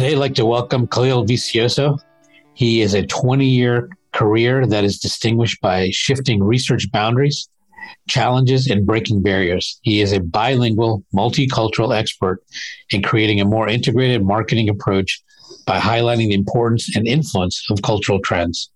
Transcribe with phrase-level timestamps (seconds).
[0.00, 1.98] Today, I'd like to welcome Kalil Vicioso.
[2.54, 7.50] He is a 20 year career that is distinguished by shifting research boundaries,
[8.08, 9.78] challenges, and breaking barriers.
[9.82, 12.42] He is a bilingual, multicultural expert
[12.88, 15.22] in creating a more integrated marketing approach
[15.66, 18.70] by highlighting the importance and influence of cultural trends.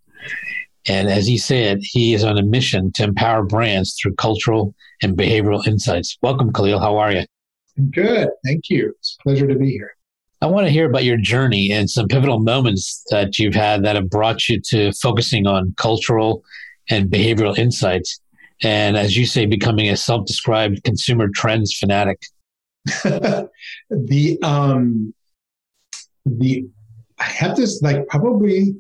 [0.87, 5.17] And as he said, he is on a mission to empower brands through cultural and
[5.17, 6.19] behavioral insights.
[6.21, 6.81] Welcome, Kalil.
[6.81, 7.25] How are you?
[7.91, 8.29] Good.
[8.45, 8.93] Thank you.
[8.99, 9.97] It's a pleasure to be here.
[10.45, 13.97] I want to hear about your journey and some pivotal moments that you've had that
[13.97, 16.45] have brought you to focusing on cultural
[16.91, 18.21] and behavioral insights.
[18.63, 22.21] And as you say, becoming a self described consumer trends fanatic.
[22.85, 25.15] the, um,
[26.27, 26.67] the,
[27.19, 28.75] I have this like probably,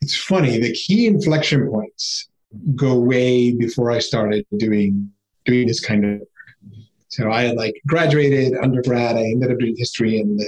[0.00, 2.28] it's funny, the key inflection points
[2.74, 5.08] go way before I started doing,
[5.44, 6.22] doing this kind of
[7.12, 9.16] so I had like graduated undergrad.
[9.16, 10.40] I ended up doing history and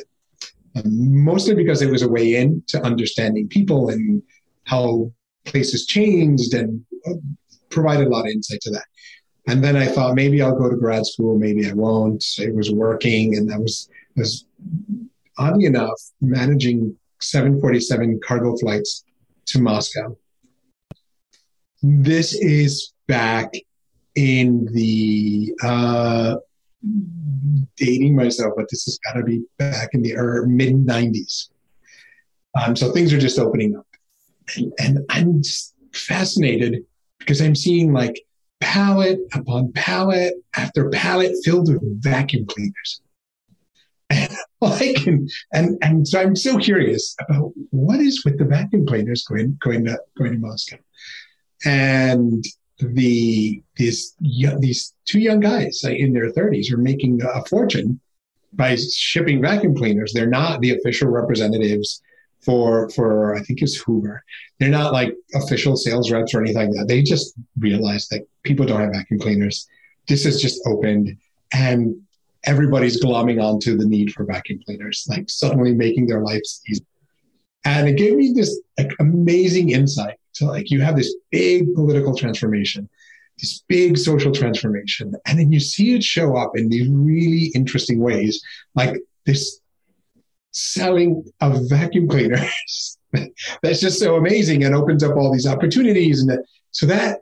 [0.85, 4.23] mostly because it was a way in to understanding people and
[4.65, 5.13] how
[5.45, 7.13] places changed and uh,
[7.69, 8.87] provided a lot of insight to that.
[9.47, 12.25] And then I thought maybe I'll go to grad school, maybe I won't.
[12.39, 14.47] It was working, and I was was
[15.37, 19.05] oddly enough managing 747 cargo flights
[19.47, 20.17] to Moscow.
[21.83, 23.53] This is back
[24.15, 26.37] in the uh,
[27.77, 30.15] dating myself, but this has got to be back in the
[30.47, 31.49] mid 90s.
[32.55, 33.87] Um, so things are just opening up.
[34.57, 36.85] And, and I'm just fascinated
[37.19, 38.21] because I'm seeing like
[38.61, 43.01] pallet upon pallet after pallet filled with vacuum cleaners.
[44.11, 44.31] And
[44.61, 49.25] like and, and and so I'm so curious about what is with the vacuum cleaners
[49.25, 50.77] going going to going to Moscow.
[51.65, 52.45] And
[52.79, 58.01] the these these two young guys in their 30s are making a fortune
[58.53, 60.13] by shipping vacuum cleaners.
[60.13, 62.03] They're not the official representatives
[62.43, 64.25] for for I think it's Hoover.
[64.59, 66.89] They're not like official sales reps or anything like that.
[66.89, 69.67] They just realized that people don't have vacuum cleaners.
[70.09, 71.17] This has just opened
[71.53, 71.97] and
[72.45, 76.85] everybody's glomming onto the need for vacuum cleaners, like suddenly making their lives easy.
[77.65, 82.15] And it gave me this like, amazing insight so like you have this big political
[82.15, 82.89] transformation,
[83.39, 88.01] this big social transformation, and then you see it show up in these really interesting
[88.01, 88.43] ways,
[88.75, 89.61] like this
[90.51, 92.99] selling of vacuum cleaners.
[93.63, 96.21] That's just so amazing and opens up all these opportunities.
[96.21, 96.39] And
[96.73, 97.21] so that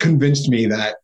[0.00, 0.96] convinced me that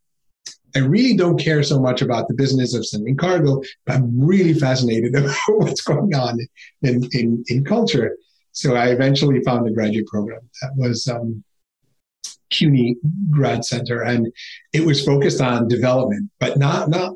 [0.74, 4.54] I really don't care so much about the business of sending cargo, but I'm really
[4.54, 6.40] fascinated about what's going on
[6.82, 8.16] in, in, in culture.
[8.52, 11.44] So I eventually found a graduate program that was um,
[12.50, 12.96] CUNY
[13.30, 14.32] Grad Center, and
[14.72, 17.14] it was focused on development, but not not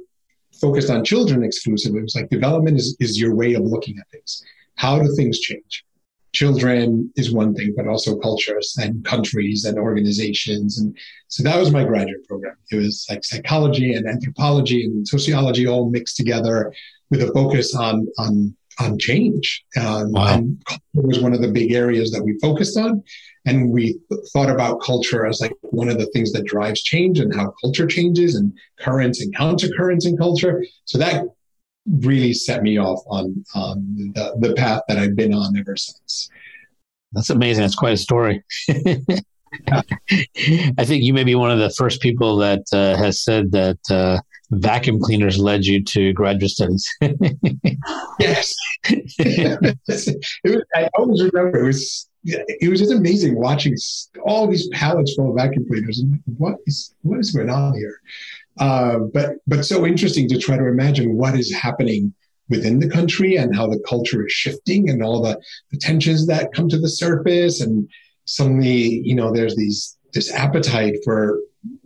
[0.60, 1.98] focused on children exclusively.
[2.00, 4.42] It was like development is, is your way of looking at things.
[4.76, 5.84] How do things change?
[6.32, 10.78] Children is one thing, but also cultures and countries and organizations.
[10.78, 10.96] And
[11.28, 12.56] so that was my graduate program.
[12.72, 16.72] It was like psychology and anthropology and sociology all mixed together
[17.10, 19.64] with a focus on on on change.
[19.80, 20.34] Um, wow.
[20.34, 23.02] And culture was one of the big areas that we focused on.
[23.46, 23.98] And we
[24.32, 27.86] thought about culture as like one of the things that drives change and how culture
[27.86, 30.64] changes and currents and countercurrents in culture.
[30.86, 31.24] So that
[32.00, 36.30] really set me off on, on the, the path that I've been on ever since.
[37.12, 37.62] That's amazing.
[37.62, 38.42] That's quite a story.
[39.68, 43.78] I think you may be one of the first people that uh, has said that
[43.90, 44.18] uh,
[44.60, 46.88] vacuum cleaners led you to graduate studies.
[48.20, 48.54] yes,
[50.44, 53.76] was, I always remember it was it was just amazing watching
[54.24, 55.98] all these pallets full of vacuum cleaners.
[55.98, 58.00] And what is what is going on here?
[58.58, 62.14] Uh, but but so interesting to try to imagine what is happening
[62.48, 65.40] within the country and how the culture is shifting and all the,
[65.70, 67.88] the tensions that come to the surface and
[68.26, 71.38] suddenly you know there's these this appetite for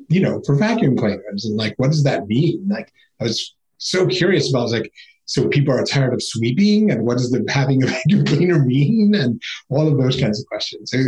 [0.08, 1.44] you know, for vacuum cleaners.
[1.44, 2.66] And like, what does that mean?
[2.68, 4.92] Like, I was so curious about, I was like,
[5.26, 9.14] so people are tired of sweeping and what does the having a vacuum cleaner mean?
[9.14, 10.90] And all of those kinds of questions.
[10.90, 10.98] So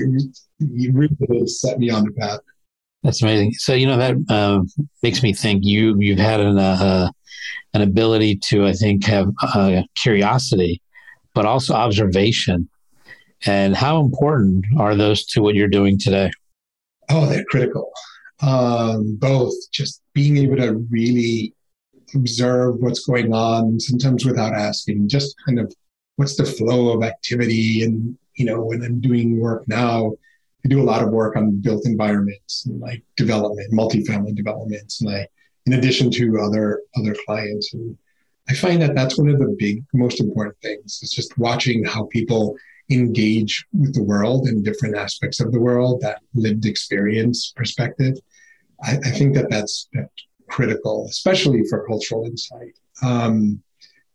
[0.59, 2.41] you really set me on the path.
[3.03, 3.53] That's amazing.
[3.55, 4.61] So, you know, that uh,
[5.03, 7.11] makes me think you, you've had an, uh,
[7.73, 10.83] an ability to, I think, have uh, curiosity,
[11.35, 12.69] but also observation
[13.47, 16.31] And how important are those to what you're doing today?
[17.09, 17.91] Oh, they're critical.
[18.43, 21.55] Um, both just being able to really
[22.15, 25.73] observe what's going on, sometimes without asking, just kind of
[26.17, 27.83] what's the flow of activity.
[27.83, 30.13] And, you know, when I'm doing work now,
[30.65, 35.11] I do a lot of work on built environments and like development, multifamily developments, and
[35.11, 35.29] I,
[35.67, 37.75] in addition to other other clients.
[37.75, 37.97] And
[38.49, 41.01] I find that that's one of the big, most important things.
[41.03, 42.57] It's just watching how people
[42.91, 48.17] engage with the world and different aspects of the world, that lived experience perspective.
[48.83, 49.89] I, I think that that's,
[50.51, 52.77] critical, especially for cultural insight.
[53.03, 53.63] Um,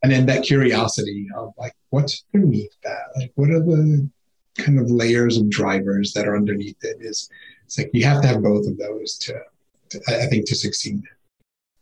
[0.04, 3.06] and then that curiosity of like, what's underneath that?
[3.16, 4.08] Like, what are the
[4.58, 6.98] kind of layers of drivers that are underneath it?
[7.00, 7.30] Is
[7.64, 9.34] it's like you have to have both of those to,
[9.92, 11.02] to I think, to succeed.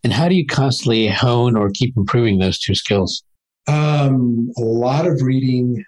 [0.03, 3.23] And how do you constantly hone or keep improving those two skills?
[3.67, 5.83] Um, a lot of reading.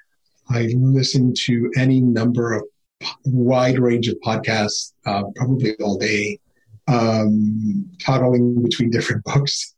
[0.49, 2.63] I listen to any number of
[3.25, 6.39] wide range of podcasts, uh, probably all day,
[6.87, 9.73] um, toggling between different books.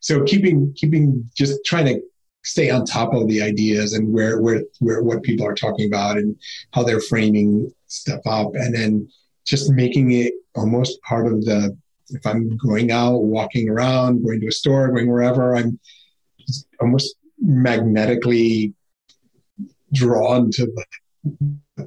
[0.00, 2.00] so keeping keeping just trying to
[2.42, 6.16] stay on top of the ideas and where where where what people are talking about
[6.16, 6.36] and
[6.72, 9.08] how they're framing stuff up, and then
[9.44, 11.76] just making it almost part of the
[12.10, 15.78] if I'm going out, walking around, going to a store, going wherever, I'm
[16.80, 18.74] almost magnetically
[19.92, 20.86] drawn to what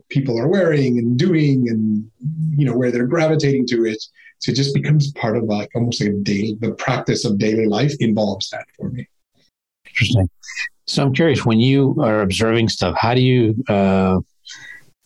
[0.10, 2.10] people are wearing and doing and
[2.58, 4.02] you know where they're gravitating to it
[4.40, 7.66] so it just becomes part of like almost like a daily the practice of daily
[7.66, 9.08] life involves that for me
[9.88, 10.30] interesting
[10.86, 14.20] so i'm curious when you are observing stuff how do you uh,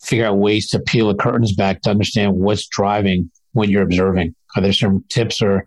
[0.02, 4.34] figure out ways to peel the curtains back to understand what's driving what you're observing
[4.56, 5.66] are there some tips or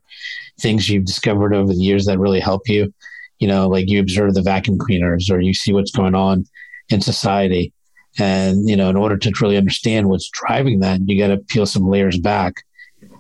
[0.60, 2.94] things you've discovered over the years that really help you?
[3.40, 6.46] You know, like you observe the vacuum cleaners or you see what's going on
[6.90, 7.74] in society.
[8.20, 11.66] And, you know, in order to really understand what's driving that, you got to peel
[11.66, 12.54] some layers back.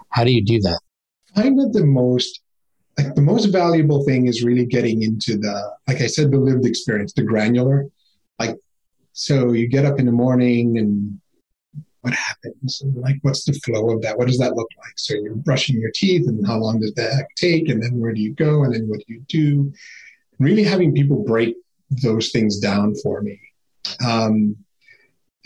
[0.09, 0.79] How do you do that?
[1.35, 2.41] I find that the most
[2.97, 6.65] like the most valuable thing is really getting into the like I said, the lived
[6.65, 7.85] experience, the granular.
[8.39, 8.55] Like
[9.13, 11.19] so you get up in the morning and
[12.01, 12.81] what happens?
[12.81, 14.17] And like what's the flow of that?
[14.17, 14.94] What does that look like?
[14.97, 17.69] So you're brushing your teeth and how long does that take?
[17.69, 18.63] And then where do you go?
[18.63, 19.71] And then what do you do?
[20.39, 21.55] Really having people break
[21.89, 23.39] those things down for me.
[24.05, 24.55] Um,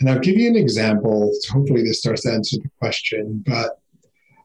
[0.02, 3.80] and i'll give you an example hopefully this starts to answer the question but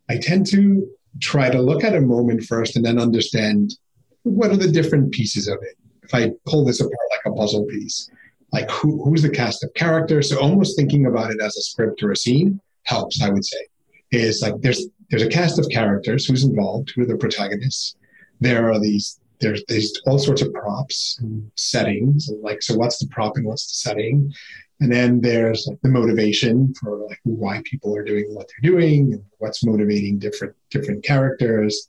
[0.09, 0.87] i tend to
[1.19, 3.75] try to look at a moment first and then understand
[4.23, 7.65] what are the different pieces of it if i pull this apart like a puzzle
[7.65, 8.09] piece
[8.53, 10.29] like who, who's the cast of characters.
[10.29, 13.67] So almost thinking about it as a script or a scene helps, I would say.
[14.11, 17.95] Is like there's there's a cast of characters who's involved, who are the protagonists.
[18.39, 22.29] There are these there's these all sorts of props and settings.
[22.29, 24.33] And like so what's the prop and what's the setting?
[24.79, 29.13] And then there's like the motivation for like why people are doing what they're doing
[29.13, 31.87] and what's motivating different different characters.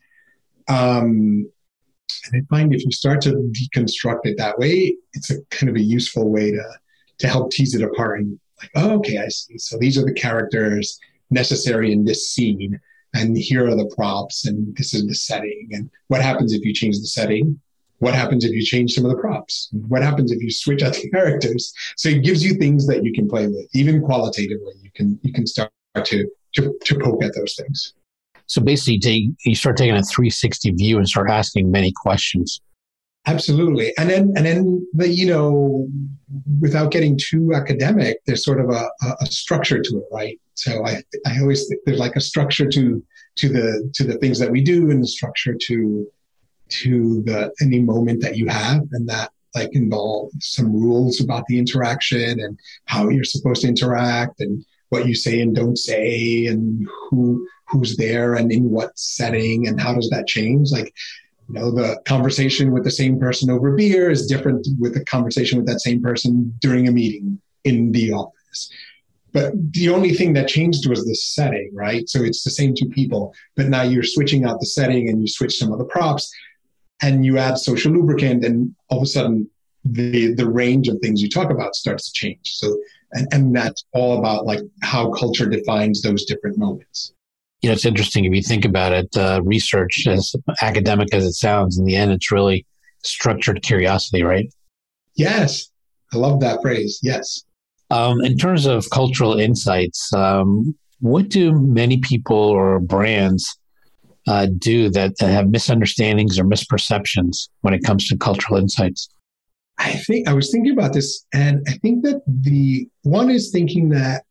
[0.68, 1.50] Um,
[2.32, 5.76] and I find if you start to deconstruct it that way, it's a kind of
[5.76, 6.64] a useful way to
[7.18, 9.58] to help tease it apart and like, oh, okay, I see.
[9.58, 10.98] So these are the characters
[11.30, 12.80] necessary in this scene,
[13.14, 15.68] and here are the props, and this is the setting.
[15.72, 17.60] And what happens if you change the setting?
[17.98, 19.68] What happens if you change some of the props?
[19.72, 21.72] What happens if you switch out the characters?
[21.96, 24.74] So it gives you things that you can play with, even qualitatively.
[24.82, 25.70] You can you can start
[26.04, 27.94] to to, to poke at those things.
[28.46, 32.60] So basically, take, you start taking a 360 view and start asking many questions.
[33.26, 35.86] Absolutely, and then and then the, you know,
[36.62, 38.88] without getting too academic, there's sort of a,
[39.20, 40.40] a structure to it, right?
[40.54, 43.04] So I I always think there's like a structure to
[43.36, 46.10] to the to the things that we do, and the structure to
[46.68, 51.58] to the any moment that you have, and that like involve some rules about the
[51.58, 56.86] interaction and how you're supposed to interact and what you say and don't say and
[57.10, 60.70] who who's there and in what setting and how does that change?
[60.70, 60.92] Like
[61.48, 65.58] you know the conversation with the same person over beer is different with the conversation
[65.58, 68.70] with that same person during a meeting in the office.
[69.32, 72.08] But the only thing that changed was the setting right?
[72.08, 75.28] So it's the same two people but now you're switching out the setting and you
[75.28, 76.32] switch some of the props
[77.02, 79.48] and you add social lubricant and all of a sudden
[79.84, 82.76] the the range of things you talk about starts to change so
[83.12, 87.12] and, and that's all about like how culture defines those different moments
[87.60, 89.16] you know, it's interesting if you think about it.
[89.16, 92.64] Uh, research, as academic as it sounds, in the end, it's really
[93.02, 94.52] structured curiosity, right?
[95.16, 95.70] Yes,
[96.12, 97.00] I love that phrase.
[97.02, 97.44] Yes.
[97.90, 103.58] Um, in terms of cultural insights, um, what do many people or brands
[104.28, 109.08] uh, do that, that have misunderstandings or misperceptions when it comes to cultural insights?
[109.78, 113.88] I think I was thinking about this, and I think that the one is thinking
[113.90, 114.24] that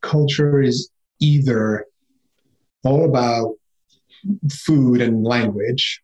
[0.00, 1.86] culture is either
[2.84, 3.56] all about
[4.50, 6.00] food and language,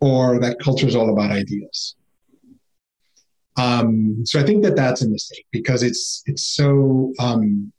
[0.00, 1.96] or that culture is all about ideas.
[3.56, 7.72] Um, so I think that that's a mistake because it's it's so um,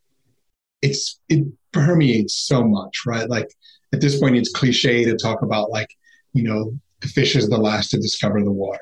[0.82, 3.30] it's it permeates so much, right?
[3.30, 3.50] Like
[3.94, 5.90] at this point, it's cliche to talk about like
[6.34, 8.80] you know the fish is the last to discover the water,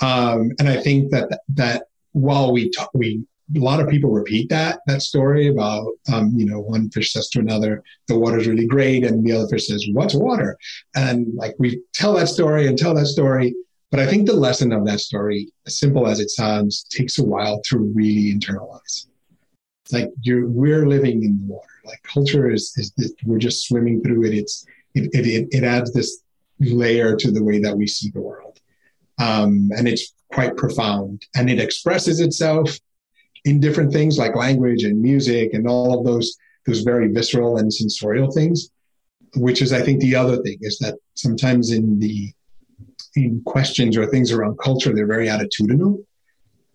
[0.00, 3.24] um, and I think that that while we talk, we
[3.56, 7.28] a lot of people repeat that that story about um, you know one fish says
[7.30, 10.56] to another the water's really great and the other fish says what's water?
[10.94, 13.54] And like we tell that story and tell that story.
[13.90, 17.24] But i think the lesson of that story as simple as it sounds takes a
[17.24, 19.06] while to really internalize.
[19.84, 24.02] It's like you're we're living in the water like culture is, is we're just swimming
[24.02, 24.34] through it.
[24.34, 26.22] It's it, it, it adds this
[26.60, 28.60] layer to the way that we see the world.
[29.18, 31.26] Um, and it's quite profound.
[31.36, 32.78] And it expresses itself
[33.44, 36.36] in different things like language and music and all of those
[36.66, 38.70] those very visceral and sensorial things
[39.36, 42.32] which is i think the other thing is that sometimes in the
[43.16, 46.04] in questions or things around culture they're very attitudinal.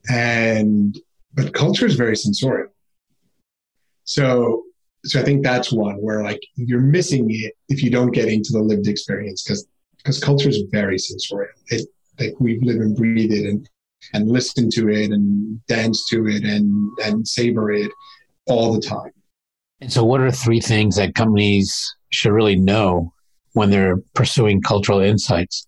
[0.10, 0.98] And
[1.34, 2.70] but culture is very sensorial.
[4.04, 4.64] So
[5.06, 8.52] so i think that's one where like you're missing it if you don't get into
[8.52, 11.88] the lived experience because because culture is very sensorial it
[12.20, 13.70] like we live and breathe it and
[14.14, 17.92] and listen to it and dance to it and and savor it
[18.48, 19.12] all the time.
[19.82, 23.14] And so, what are three things that companies should really know
[23.54, 25.68] when they're pursuing cultural insights?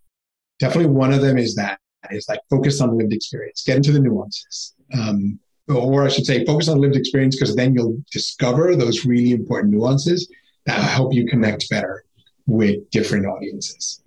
[0.60, 3.92] Definitely, one of them is that is like focus on the lived experience, get into
[3.92, 4.74] the nuances.
[4.94, 5.40] Um,
[5.78, 9.74] or I should say, focus on lived experience because then you'll discover those really important
[9.74, 10.30] nuances
[10.66, 12.04] that help you connect better
[12.46, 14.04] with different audiences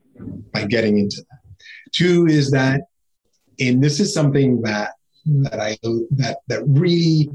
[0.52, 1.38] by getting into that.
[1.92, 2.82] Two is that
[3.60, 4.92] and this is something that
[5.26, 5.78] that I
[6.10, 7.30] that that really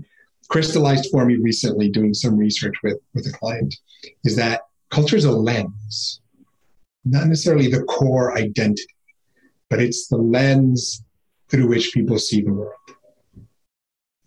[0.49, 3.75] crystallized for me recently doing some research with with a client
[4.23, 6.21] is that culture is a lens,
[7.05, 8.95] not necessarily the core identity,
[9.69, 11.03] but it's the lens
[11.49, 12.73] through which people see the world.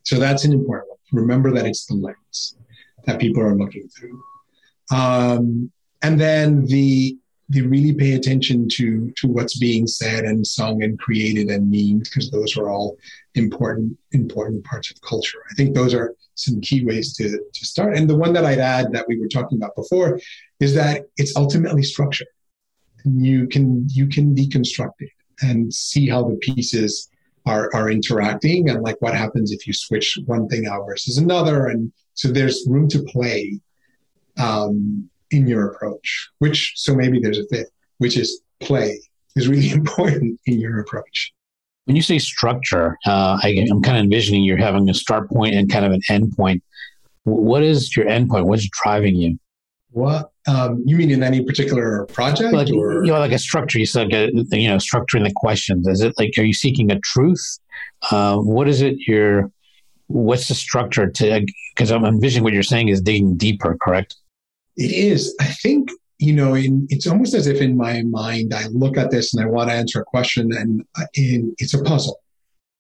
[0.05, 1.23] So that's an important one.
[1.23, 2.57] Remember that it's the lens
[3.05, 4.23] that people are looking through.
[4.91, 5.71] Um,
[6.03, 7.17] and then the
[7.49, 12.05] they really pay attention to to what's being said and sung and created and memed
[12.05, 12.97] because those are all
[13.35, 15.39] important important parts of culture.
[15.51, 17.97] I think those are some key ways to to start.
[17.97, 20.19] And the one that I'd add that we were talking about before
[20.61, 22.27] is that it's ultimately structure.
[23.05, 25.11] You can you can deconstruct it
[25.43, 27.09] and see how the pieces
[27.47, 31.67] are are interacting and like what happens if you switch one thing out versus another.
[31.67, 33.61] And so there's room to play
[34.39, 39.01] um, in your approach, which, so maybe there's a fifth, which is play
[39.37, 41.33] is really important in your approach.
[41.87, 45.55] When you say structure, uh, I, am kind of envisioning you're having a start point
[45.55, 46.63] and kind of an end point.
[47.25, 48.47] What is your end point?
[48.47, 49.39] What's driving you?
[49.93, 53.79] What um, you mean in any particular project, like, or you know, like a structure?
[53.79, 55.87] You said, uh, you know, structuring the questions.
[55.87, 57.59] Is it like are you seeking a truth?
[58.11, 58.97] Uh, what is it?
[59.07, 59.51] You're
[60.07, 61.47] what's the structure to?
[61.75, 63.77] Because I'm envisioning what you're saying is digging deeper.
[63.81, 64.17] Correct?
[64.77, 65.35] It is.
[65.41, 69.11] I think, you know, in, it's almost as if in my mind, I look at
[69.11, 72.19] this and I want to answer a question and, uh, it's a puzzle.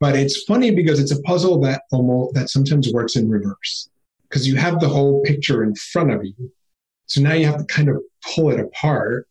[0.01, 3.89] But it's funny because it's a puzzle that almost, that sometimes works in reverse
[4.29, 6.51] because you have the whole picture in front of you.
[7.13, 8.03] So now you have to kind of
[8.35, 9.29] pull it apart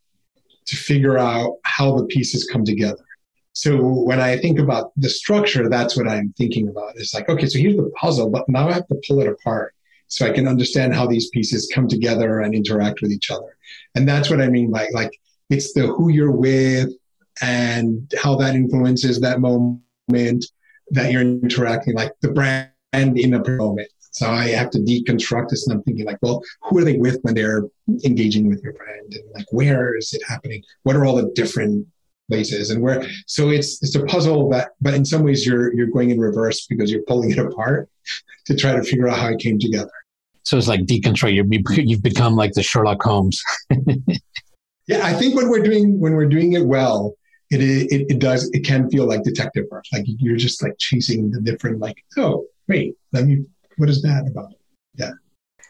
[0.68, 3.04] to figure out how the pieces come together.
[3.54, 6.94] So when I think about the structure, that's what I'm thinking about.
[6.98, 9.74] It's like, okay, so here's the puzzle, but now I have to pull it apart
[10.10, 13.58] so I can understand how these pieces come together and interact with each other.
[13.96, 15.20] And that's what I mean by like
[15.50, 16.94] it's the who you're with
[17.42, 20.46] and how that influences that moment
[20.92, 23.90] that you're interacting, like the brand in a moment.
[24.12, 27.20] So I have to deconstruct this and I'm thinking like, well, who are they with
[27.22, 27.64] when they're
[28.06, 29.14] engaging with your brand?
[29.14, 30.64] And like, where is it happening?
[30.84, 31.88] What are all the different
[32.30, 35.88] places and where so it's it's a puzzle that but in some ways you're you're
[35.88, 37.90] going in reverse because you're pulling it apart
[38.46, 39.92] to try to figure out how it came together
[40.44, 41.88] so it's like deconstruct.
[41.88, 43.42] You've become like the Sherlock Holmes.
[44.88, 47.14] yeah, I think when we're doing when we're doing it well,
[47.50, 49.86] it, it it does it can feel like detective work.
[49.94, 53.46] Like you're just like chasing the different like oh wait let me
[53.82, 54.54] what is that about?
[54.96, 55.10] Yeah.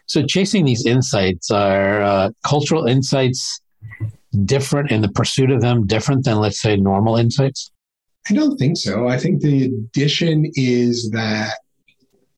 [0.04, 3.62] So chasing these insights are uh, cultural insights
[4.44, 7.72] different in the pursuit of them different than let's say normal insights.
[8.28, 9.08] I don't think so.
[9.08, 11.54] I think the addition is that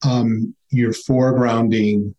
[0.06, 2.14] um, you're foregrounding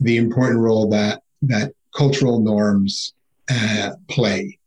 [0.00, 3.12] the important role that that cultural norms
[3.50, 4.58] uh, play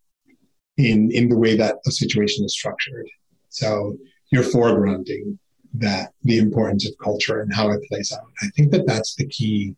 [0.77, 3.07] in in the way that a situation is structured.
[3.49, 3.97] So
[4.31, 5.39] you're foregrounding
[5.75, 8.27] that the importance of culture and how it plays out.
[8.41, 9.75] I think that that's the key,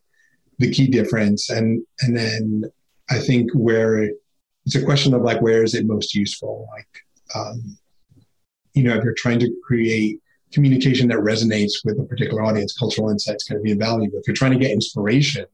[0.58, 1.50] the key difference.
[1.50, 2.64] And and then
[3.10, 4.10] I think where
[4.64, 6.68] it's a question of like where is it most useful?
[6.72, 6.88] Like,
[7.34, 7.76] um,
[8.74, 10.20] you know, if you're trying to create
[10.52, 14.18] communication that resonates with a particular audience, cultural insight is going to be invaluable.
[14.18, 15.46] If you're trying to get inspiration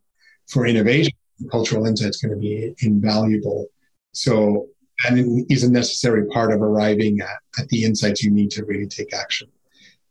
[0.49, 1.13] for innovation,
[1.51, 3.67] cultural insight is going to be invaluable.
[4.13, 4.69] So
[5.05, 8.87] and is a necessary part of arriving at, at the insights you need to really
[8.87, 9.49] take action.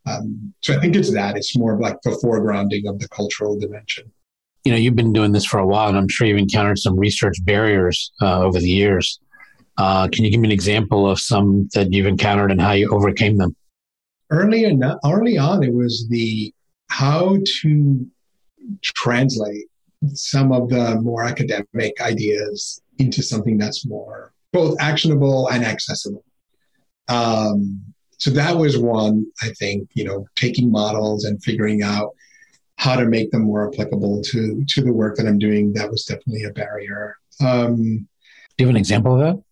[0.08, 1.36] Um, so I think it's that.
[1.38, 4.12] It's more of like the foregrounding of the cultural dimension.
[4.64, 6.98] You know, you've been doing this for a while, and I'm sure you've encountered some
[6.98, 9.20] research barriers uh, over the years.
[9.78, 12.90] Uh, can you give me an example of some that you've encountered and how you
[12.90, 13.56] overcame them?
[14.30, 16.54] Early, enough, early on, it was the
[16.90, 18.06] how to
[18.84, 19.66] translate
[20.14, 26.24] some of the more academic ideas into something that's more both actionable and accessible.
[27.10, 27.82] Um,
[28.18, 32.16] so that was one, I think, you know, taking models and figuring out
[32.78, 35.74] how to make them more applicable to to the work that I'm doing.
[35.74, 37.16] That was definitely a barrier.
[37.40, 38.08] Um,
[38.58, 39.44] Do you have an example of that?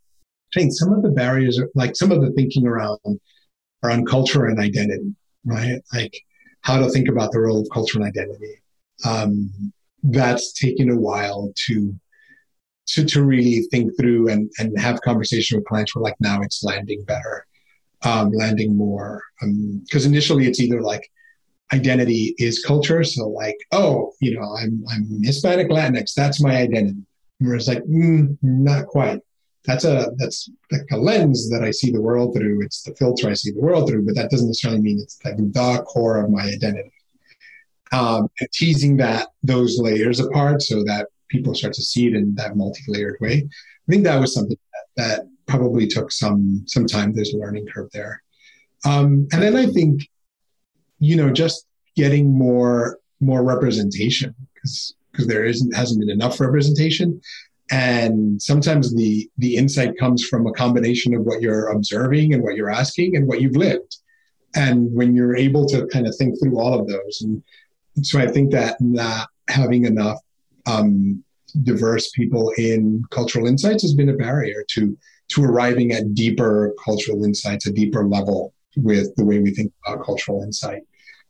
[0.56, 3.00] I think some of the barriers, are, like some of the thinking around
[3.84, 5.82] around culture and identity, right?
[5.94, 6.18] Like
[6.62, 8.62] how to think about the role of culture and identity.
[9.06, 9.72] Um,
[10.04, 11.96] that's taken a while to
[12.88, 15.96] to to really think through and and have conversation with clients.
[15.96, 17.46] Where like now it's landing better
[18.06, 19.22] um, landing more.
[19.42, 21.10] Because um, initially it's either like
[21.74, 23.04] identity is culture.
[23.04, 26.14] So like, oh, you know, I'm I'm Hispanic Latinx.
[26.14, 27.04] That's my identity.
[27.40, 29.20] Whereas like, mm, not quite.
[29.66, 32.62] That's a that's like a lens that I see the world through.
[32.64, 35.38] It's the filter I see the world through, but that doesn't necessarily mean it's like
[35.38, 36.92] the core of my identity.
[37.92, 42.58] Um, teasing that those layers apart so that people start to see it in that
[42.58, 43.48] multi-layered way.
[43.48, 47.14] I think that was something that, that probably took some some time.
[47.14, 48.22] There's a learning curve there,
[48.86, 50.08] um, and then I think,
[51.00, 57.22] you know, just getting more more representation because because there isn't hasn't been enough representation,
[57.72, 62.56] and sometimes the the insight comes from a combination of what you're observing and what
[62.56, 63.98] you're asking and what you've lived,
[64.56, 67.44] and when you're able to kind of think through all of those, and
[68.02, 70.20] so I think that not having enough
[70.66, 71.24] um,
[71.64, 74.98] diverse people in cultural insights has been a barrier to
[75.30, 80.06] to arriving at deeper cultural insights, a deeper level with the way we think about
[80.06, 80.82] cultural insight.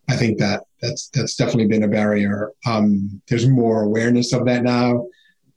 [0.09, 2.51] I think that that's that's definitely been a barrier.
[2.65, 5.07] Um, there's more awareness of that now.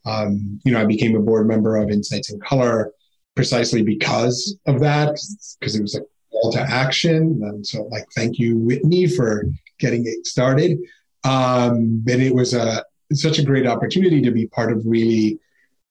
[0.07, 2.93] Um, you know, I became a board member of Insights in Color
[3.35, 5.19] precisely because of that,
[5.61, 6.01] because it was a
[6.33, 7.41] call to action.
[7.43, 9.45] And so, like, thank you, Whitney, for
[9.79, 10.79] getting it started.
[11.25, 15.39] Um, but it was a such a great opportunity to be part of really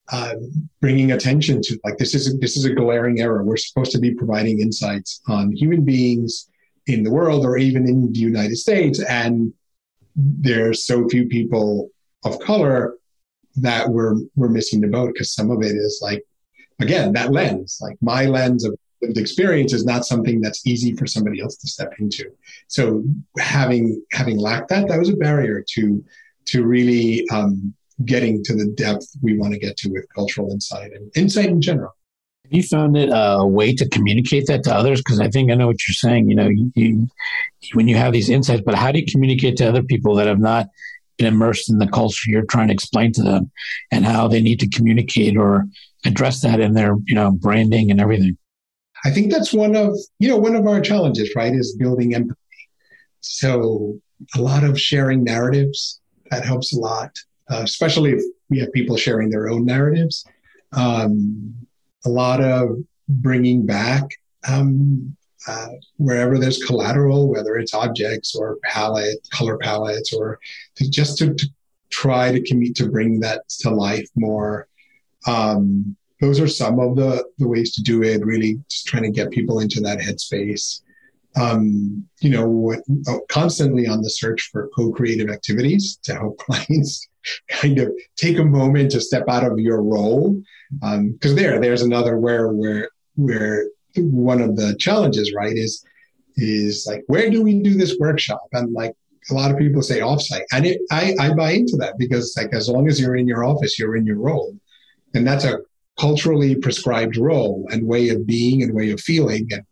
[0.09, 0.35] uh,
[0.79, 3.43] bringing attention to like this is a, this is a glaring error.
[3.43, 6.49] We're supposed to be providing insights on human beings
[6.87, 9.53] in the world or even in the United States, and
[10.15, 11.89] there's so few people
[12.23, 12.95] of color
[13.57, 16.23] that we're we're missing the boat because some of it is like
[16.79, 21.05] again that lens, like my lens of lived experience is not something that's easy for
[21.05, 22.31] somebody else to step into.
[22.67, 23.03] So
[23.37, 26.03] having having lacked that, that was a barrier to
[26.45, 27.73] to really um,
[28.05, 31.61] getting to the depth we want to get to with cultural insight and insight in
[31.61, 31.91] general.
[32.43, 35.01] Have you found it uh, a way to communicate that to others?
[35.01, 36.29] Because I think I know what you're saying.
[36.29, 37.07] You know, you, you,
[37.73, 40.39] when you have these insights, but how do you communicate to other people that have
[40.39, 40.67] not
[41.17, 43.51] been immersed in the culture you're trying to explain to them,
[43.91, 45.65] and how they need to communicate or
[46.05, 48.37] address that in their you know branding and everything?
[49.03, 51.53] I think that's one of you know one of our challenges, right?
[51.53, 52.39] Is building empathy.
[53.21, 53.99] So
[54.35, 55.99] a lot of sharing narratives
[56.31, 57.11] that helps a lot
[57.49, 60.25] uh, especially if we have people sharing their own narratives.
[60.73, 61.55] Um,
[62.05, 64.03] a lot of bringing back
[64.47, 65.15] um,
[65.47, 70.39] uh, wherever there's collateral, whether it's objects or palette, color palettes, or
[70.75, 71.47] to, just to, to,
[71.89, 74.67] try to commute to bring that to life more.
[75.25, 79.09] Um, those are some of the, the ways to do it, really just trying to
[79.09, 80.81] get people into that headspace
[81.39, 82.75] um, you know,
[83.07, 87.07] uh, constantly on the search for co-creative activities to help clients
[87.49, 90.41] kind of take a moment to step out of your role.
[90.79, 95.83] Because um, there, there's another where where where one of the challenges, right, is
[96.35, 98.47] is like where do we do this workshop?
[98.53, 98.93] And like
[99.29, 102.53] a lot of people say offsite, and it, I I buy into that because like
[102.53, 104.55] as long as you're in your office, you're in your role,
[105.13, 105.59] and that's a
[105.99, 109.63] culturally prescribed role and way of being and way of feeling and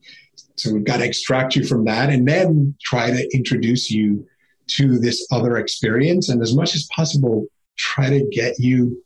[0.58, 4.26] so we've got to extract you from that and then try to introduce you
[4.68, 6.30] to this other experience.
[6.30, 7.46] And as much as possible,
[7.78, 9.02] try to get you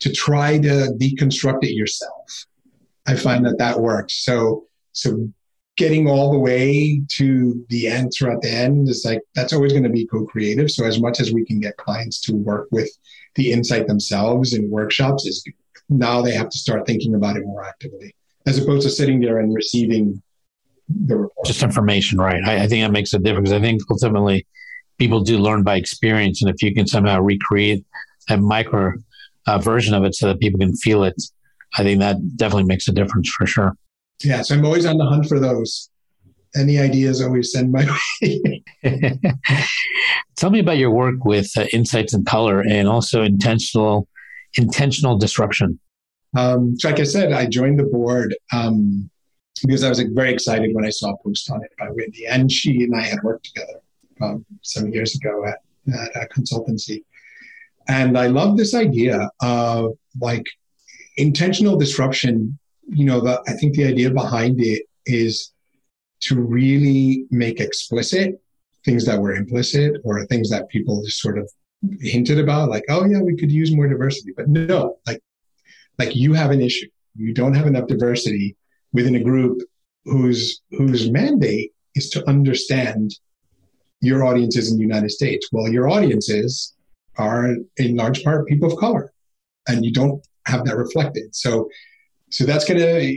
[0.00, 2.46] to try to deconstruct it yourself.
[3.06, 4.24] I find that that works.
[4.24, 5.28] So, so
[5.76, 9.84] getting all the way to the answer at the end is like that's always going
[9.84, 12.90] to be co-creative so as much as we can get clients to work with
[13.36, 15.42] the insight themselves in workshops is
[15.88, 18.14] now they have to start thinking about it more actively
[18.46, 20.22] as opposed to sitting there and receiving
[20.88, 21.46] the report.
[21.46, 24.46] just information right I, I think that makes a difference i think ultimately
[24.98, 27.84] people do learn by experience and if you can somehow recreate
[28.28, 28.92] a micro
[29.46, 31.20] uh, version of it so that people can feel it
[31.76, 33.76] i think that definitely makes a difference for sure
[34.24, 35.90] yeah, so I'm always on the hunt for those.
[36.54, 37.86] Any ideas, always send my
[38.22, 38.62] way.
[40.36, 44.06] Tell me about your work with uh, Insights in Color and also intentional
[44.54, 45.80] intentional disruption.
[46.36, 49.10] Um, so, like I said, I joined the board um,
[49.66, 52.50] because I was very excited when I saw a post on it by Whitney, and
[52.50, 53.80] she and I had worked together
[54.20, 55.58] um, some years ago at,
[55.94, 57.04] at a consultancy,
[57.88, 60.46] and I love this idea of like
[61.16, 62.58] intentional disruption.
[62.88, 65.52] You know, the, I think the idea behind it is
[66.22, 68.40] to really make explicit
[68.84, 71.50] things that were implicit or things that people just sort of
[72.00, 74.32] hinted about, like, oh yeah, we could use more diversity.
[74.36, 75.20] But no, like,
[75.98, 76.88] like you have an issue.
[77.14, 78.56] You don't have enough diversity
[78.92, 79.60] within a group
[80.04, 83.14] whose whose mandate is to understand
[84.00, 85.48] your audiences in the United States.
[85.52, 86.74] Well, your audiences
[87.18, 89.12] are in large part people of color,
[89.68, 91.34] and you don't have that reflected.
[91.34, 91.68] So
[92.30, 93.12] so that's gonna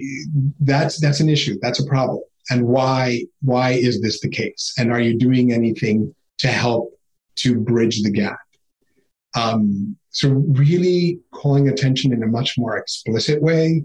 [0.60, 1.58] that's that's an issue.
[1.62, 2.22] That's a problem.
[2.50, 4.74] And why why is this the case?
[4.78, 6.94] And are you doing anything to help
[7.38, 8.38] to bridge the gap?
[9.36, 13.84] Um, so really calling attention in a much more explicit way,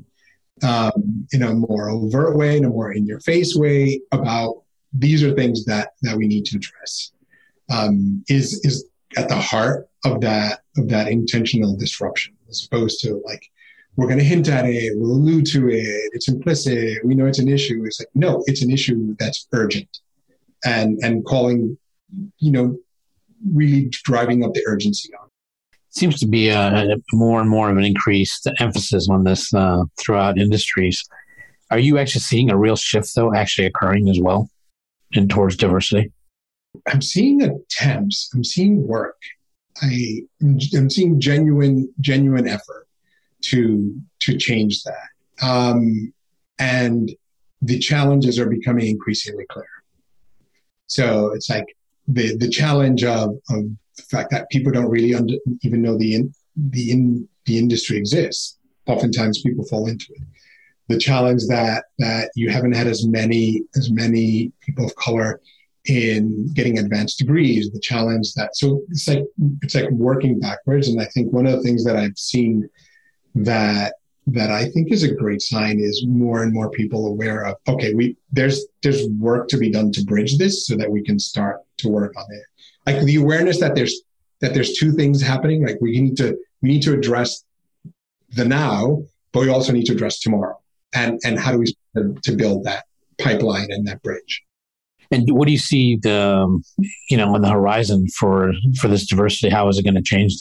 [0.62, 4.62] um, in a more overt way, in a more in-your-face way about
[4.93, 7.11] these are things that that we need to address.
[7.69, 13.21] Um, is is at the heart of that of that intentional disruption, as opposed to
[13.27, 13.45] like
[13.97, 17.40] we're going to hint at it, we'll allude to it, it's implicit, we know it's
[17.40, 17.83] an issue.
[17.85, 19.99] It's like, no, it's an issue that's urgent.
[20.64, 21.77] And and calling,
[22.38, 22.79] you know,
[23.53, 25.30] really driving up the urgency on.
[25.90, 29.83] Seems to be a, a more and more of an increased emphasis on this uh,
[29.98, 31.05] throughout industries.
[31.70, 34.48] Are you actually seeing a real shift, though, actually occurring as well,
[35.12, 36.12] in towards diversity?
[36.88, 38.31] I'm seeing attempts.
[38.35, 39.16] I'm seeing work.
[39.83, 42.87] I, I'm seeing genuine, genuine effort
[43.42, 45.09] to to change that.
[45.42, 46.12] Um,
[46.59, 47.11] and
[47.62, 49.66] the challenges are becoming increasingly clear.
[50.87, 51.66] So it's like
[52.07, 53.64] the the challenge of, of
[54.01, 58.59] fact that people don't really under, even know the in, the in the industry exists.
[58.87, 60.23] Oftentimes, people fall into it.
[60.89, 65.41] The challenge that that you haven't had as many as many people of color
[65.87, 67.71] in getting advanced degrees.
[67.71, 69.25] The challenge that so it's like
[69.63, 70.89] it's like working backwards.
[70.89, 72.69] And I think one of the things that I've seen
[73.35, 73.95] that
[74.27, 77.95] that I think is a great sign is more and more people aware of okay
[77.95, 81.63] we there's there's work to be done to bridge this so that we can start
[81.79, 82.45] to work on it
[82.87, 84.03] like the awareness that there's
[84.40, 87.45] that there's two things happening like we need to we need to address
[88.31, 90.59] the now but we also need to address tomorrow
[90.95, 91.75] and and how do we
[92.23, 92.85] to build that
[93.21, 94.43] pipeline and that bridge
[95.11, 96.62] and what do you see the
[97.09, 100.35] you know on the horizon for for this diversity how is it going to change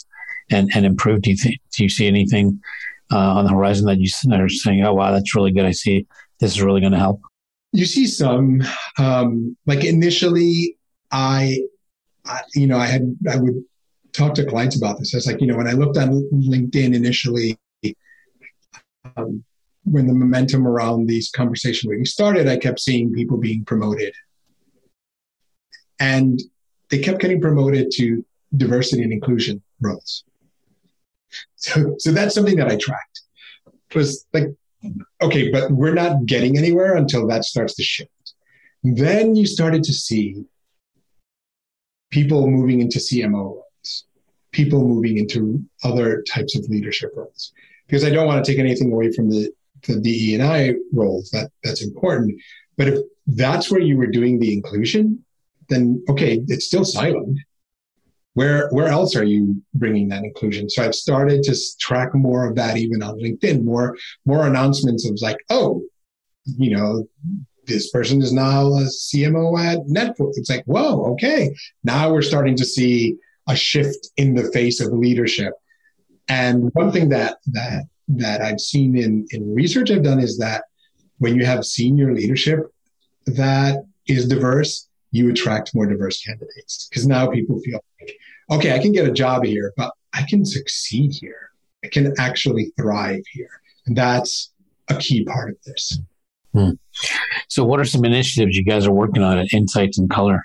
[0.50, 2.60] and and improve do you think do you see anything
[3.12, 5.64] uh, on the horizon that you are saying, "Oh wow, that's really good.
[5.64, 6.06] I see
[6.38, 7.20] this is really going to help."
[7.72, 8.62] You see some
[8.98, 10.76] um, like initially,
[11.10, 11.60] I,
[12.30, 13.64] I, you know, I had I would
[14.12, 15.14] talk to clients about this.
[15.14, 17.58] I was like, you know, when I looked on LinkedIn initially,
[19.16, 19.44] um,
[19.84, 24.14] when the momentum around these conversation meetings started, I kept seeing people being promoted,
[25.98, 26.40] and
[26.90, 28.24] they kept getting promoted to
[28.56, 30.24] diversity and inclusion roles.
[31.56, 33.22] So, so that's something that I tracked.
[33.90, 34.48] It was like,
[35.22, 38.34] okay, but we're not getting anywhere until that starts to shift.
[38.82, 40.44] Then you started to see
[42.10, 44.04] people moving into CMO roles,
[44.52, 47.52] people moving into other types of leadership roles.
[47.86, 49.50] Because I don't want to take anything away from the,
[49.86, 51.30] the DE and I roles.
[51.30, 52.40] That that's important.
[52.76, 55.24] But if that's where you were doing the inclusion,
[55.68, 57.38] then okay, it's still silent
[58.34, 62.54] where where else are you bringing that inclusion so i've started to track more of
[62.54, 65.82] that even on linkedin more more announcements of like oh
[66.44, 67.04] you know
[67.66, 72.56] this person is now a cmo at netflix it's like whoa okay now we're starting
[72.56, 73.16] to see
[73.48, 75.54] a shift in the face of leadership
[76.28, 80.64] and one thing that that that i've seen in in research i've done is that
[81.18, 82.60] when you have senior leadership
[83.26, 88.16] that is diverse you attract more diverse candidates because now people feel like,
[88.50, 91.50] okay, I can get a job here, but I can succeed here.
[91.84, 93.60] I can actually thrive here.
[93.86, 94.52] And that's
[94.88, 95.98] a key part of this.
[96.52, 96.70] Hmm.
[97.48, 100.44] So, what are some initiatives you guys are working on at Insights in Color?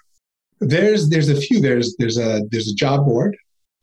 [0.60, 1.60] There's there's a few.
[1.60, 3.36] There's there's a there's a job board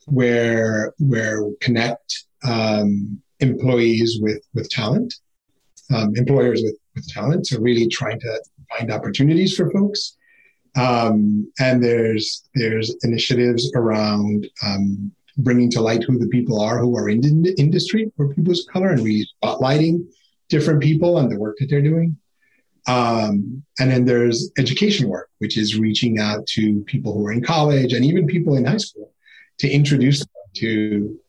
[0.07, 5.15] where where connect um, employees with with talent,
[5.95, 7.47] um, employers with with talent.
[7.47, 8.45] So really trying to
[8.77, 10.17] find opportunities for folks.
[10.75, 16.97] Um, and there's there's initiatives around um, bringing to light who the people are who
[16.97, 20.07] are in the industry for people of color, and really spotlighting
[20.55, 22.11] different people and the work that they're doing.
[22.99, 26.63] Um, and then there's education work, which is reaching out to
[26.93, 29.09] people who are in college and even people in high school
[29.61, 30.73] to introduce them to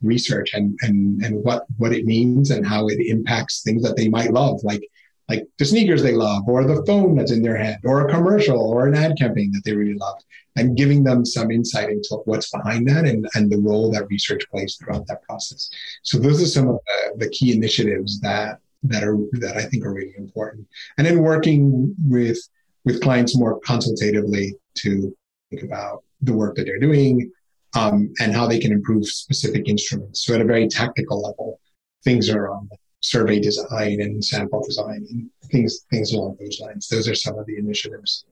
[0.02, 4.10] research and, and, and what, what it means and how it impacts things that they
[4.10, 4.84] might love, like
[5.30, 8.60] like the sneakers they love, or the phone that's in their hand, or a commercial,
[8.74, 10.18] or an ad campaign that they really love,
[10.58, 14.44] and giving them some insight into what's behind that and, and the role that research
[14.52, 15.62] plays throughout that process.
[16.04, 19.86] So those are some of the, the key initiatives that that are that I think
[19.86, 20.68] are really important.
[20.98, 22.40] And then working with
[22.86, 25.16] with clients more consultatively to
[25.50, 27.32] think about the work that they're doing
[27.76, 30.26] um, and how they can improve specific instruments.
[30.26, 31.60] So at a very tactical level,
[32.04, 32.70] things are on
[33.00, 36.88] survey design and sample design and things things along those lines.
[36.88, 38.26] Those are some of the initiatives.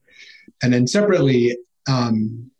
[0.62, 1.56] And then separately,
[1.88, 2.50] um,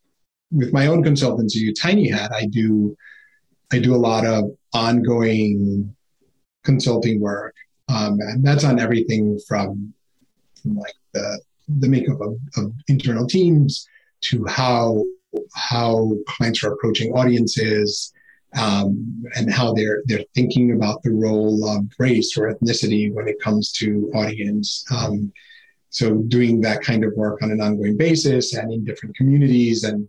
[0.50, 2.96] with my own consultancy, Tiny Hat, I do
[3.72, 5.96] I do a lot of ongoing
[6.62, 7.54] consulting work,
[7.92, 9.92] um, and that's on everything from,
[10.60, 11.40] from like the
[11.78, 13.86] the makeup of, of internal teams
[14.20, 15.04] to how
[15.54, 18.12] how clients are approaching audiences
[18.56, 23.40] um, and how they're they're thinking about the role of race or ethnicity when it
[23.40, 24.84] comes to audience.
[24.90, 25.32] Um,
[25.90, 30.08] so doing that kind of work on an ongoing basis and in different communities and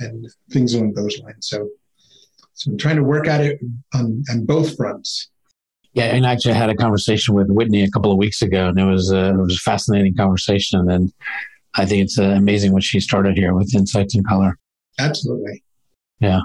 [0.00, 1.48] and things along those lines.
[1.48, 1.68] So
[2.54, 3.60] so I'm trying to work at it
[3.94, 5.30] on, on both fronts.
[5.94, 8.78] Yeah, and I actually had a conversation with Whitney a couple of weeks ago, and
[8.78, 10.90] it was a, it was a fascinating conversation.
[10.90, 11.12] And
[11.74, 14.58] I think it's uh, amazing what she started here with Insights in Color.
[14.98, 15.62] Absolutely.
[16.18, 16.40] Yeah.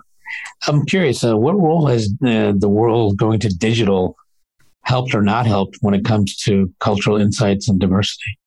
[0.67, 4.15] I'm curious, uh, what role has uh, the world going to digital
[4.83, 8.37] helped or not helped when it comes to cultural insights and diversity?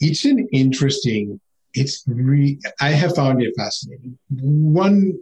[0.00, 1.40] It's an interesting,
[1.72, 4.18] it's re, I have found it fascinating.
[4.28, 5.18] One,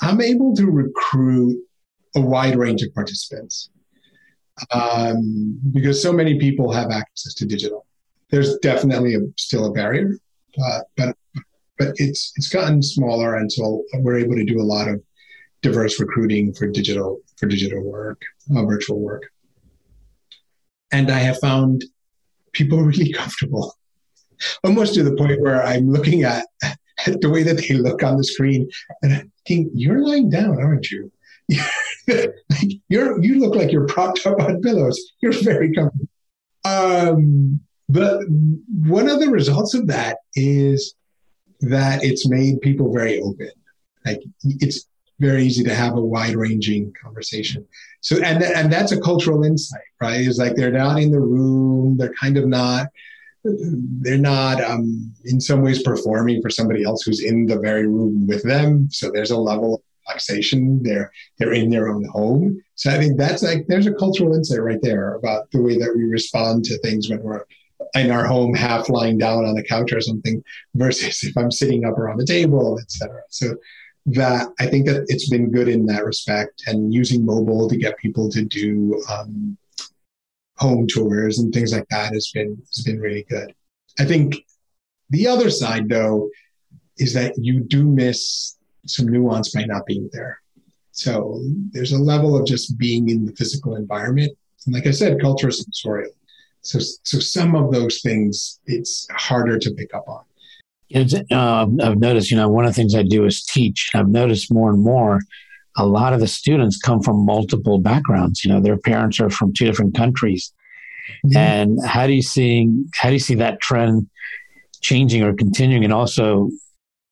[0.00, 1.58] I'm able to recruit
[2.14, 3.70] a wide range of participants
[4.72, 7.86] um, because so many people have access to digital.
[8.30, 10.18] There's definitely a, still a barrier,
[10.62, 11.16] uh, but
[11.78, 15.02] but it's it's gotten smaller, and so we're able to do a lot of
[15.62, 18.20] diverse recruiting for digital for digital work,
[18.54, 19.22] uh, virtual work.
[20.92, 21.84] And I have found
[22.52, 23.74] people really comfortable,
[24.62, 28.16] almost to the point where I'm looking at, at the way that they look on
[28.16, 28.68] the screen,
[29.02, 31.10] and I think "You're lying down, aren't you?
[32.88, 35.00] you're you look like you're propped up on pillows.
[35.20, 36.08] You're very comfortable."
[36.64, 40.94] Um, but one of the results of that is
[41.60, 43.50] that it's made people very open.
[44.04, 44.86] Like it's
[45.20, 47.66] very easy to have a wide ranging conversation.
[48.00, 50.20] So, and, th- and that's a cultural insight, right?
[50.20, 51.96] It's like they're not in the room.
[51.96, 52.88] They're kind of not,
[53.44, 58.26] they're not um, in some ways performing for somebody else who's in the very room
[58.26, 58.88] with them.
[58.90, 60.82] So there's a level relaxation.
[60.82, 62.62] They're, they're in their own home.
[62.74, 65.94] So I think that's like, there's a cultural insight right there about the way that
[65.96, 67.44] we respond to things when we're
[67.94, 70.42] in our home, half lying down on the couch or something
[70.74, 73.20] versus if I'm sitting up around the table, etc.
[73.30, 73.56] So
[74.06, 77.96] that I think that it's been good in that respect and using mobile to get
[77.98, 79.56] people to do um,
[80.58, 83.54] home tours and things like that has been has been really good.
[83.98, 84.36] I think
[85.10, 86.28] the other side though
[86.98, 90.40] is that you do miss some nuance by not being there.
[90.92, 91.42] So
[91.72, 94.32] there's a level of just being in the physical environment.
[94.66, 96.12] And like I said, culture is sensorial.
[96.62, 100.24] So so some of those things it's harder to pick up on.
[101.30, 103.90] Uh, I've noticed, you know, one of the things I do is teach.
[103.94, 105.20] I've noticed more and more
[105.76, 108.44] a lot of the students come from multiple backgrounds.
[108.44, 110.52] You know, their parents are from two different countries.
[111.26, 111.36] Mm-hmm.
[111.36, 114.08] And how do you see how do you see that trend
[114.80, 115.84] changing or continuing?
[115.84, 116.50] And also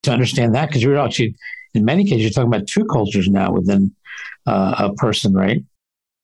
[0.03, 1.35] to understand that, because you're actually
[1.73, 3.95] in many cases you're talking about two cultures now within
[4.45, 5.63] uh, a person, right?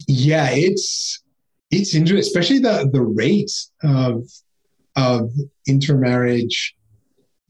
[0.07, 1.21] Yeah, it's
[1.71, 3.51] it's interesting, especially the the rate
[3.83, 4.29] of
[4.95, 5.31] of
[5.67, 6.75] intermarriage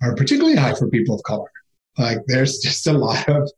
[0.01, 1.51] are particularly high for people of color.
[1.97, 3.49] Like there's just a lot of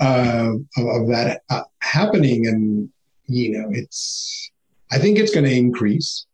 [0.00, 2.88] uh, of, of, that uh, happening, and
[3.26, 4.50] you know, it's.
[4.90, 6.26] I think it's going to increase.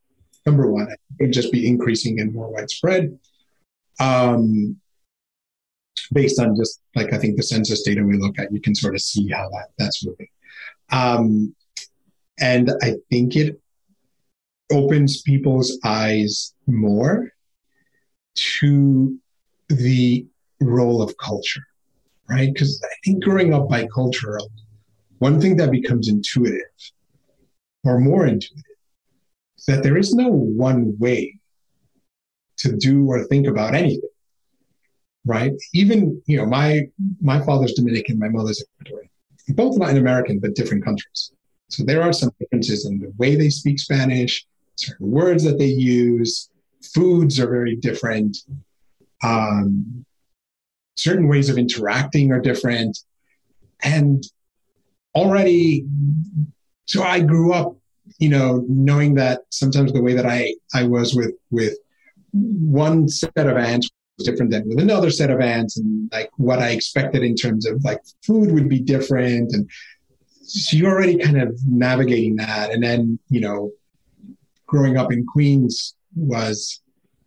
[0.46, 3.18] Number one, it just be increasing and more widespread,
[4.00, 4.79] um,
[6.12, 8.52] based on just like I think the census data we look at.
[8.52, 10.28] You can sort of see how that that's moving,
[10.90, 11.54] um,
[12.38, 13.60] and I think it
[14.72, 17.30] opens people's eyes more
[18.34, 19.18] to
[19.68, 20.26] the
[20.60, 21.62] role of culture,
[22.28, 22.52] right?
[22.52, 24.48] Because I think growing up bicultural,
[25.18, 26.60] one thing that becomes intuitive
[27.84, 28.64] or more intuitive
[29.58, 31.38] is that there is no one way
[32.58, 34.09] to do or think about anything
[35.24, 35.52] right?
[35.74, 36.88] Even you know my
[37.20, 39.08] my father's dominican my mother's ecuadorian.
[39.50, 41.32] Both latin american but different countries.
[41.68, 45.66] So there are some differences in the way they speak spanish certain words that they
[45.66, 46.50] use
[46.94, 48.36] foods are very different
[49.22, 50.04] um,
[50.96, 52.98] certain ways of interacting are different.
[53.82, 54.24] And
[55.14, 55.84] already
[56.84, 57.76] so i grew up
[58.18, 61.76] you know knowing that sometimes the way that i i was with with
[62.32, 63.90] one set of aunts
[64.22, 67.82] different than with another set of aunts and like what i expected in terms of
[67.84, 69.68] like food would be different and
[70.42, 73.70] so you're already kind of navigating that and then you know
[74.66, 76.80] growing up in queens was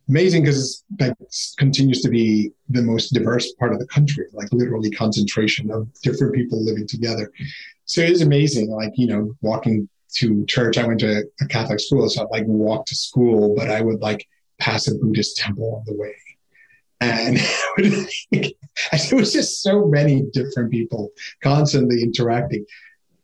[0.10, 1.18] amazing because that
[1.58, 6.34] continues to be the most diverse part of the country, like literally concentration of different
[6.34, 7.32] people living together.
[7.86, 10.78] So it is amazing, like, you know, walking to church.
[10.78, 14.02] I went to a Catholic school, so I'd like walk to school, but I would
[14.02, 14.28] like
[14.60, 16.16] pass a Buddhist temple on the way.
[17.04, 17.38] And
[17.78, 21.12] it was just so many different people
[21.42, 22.66] constantly interacting.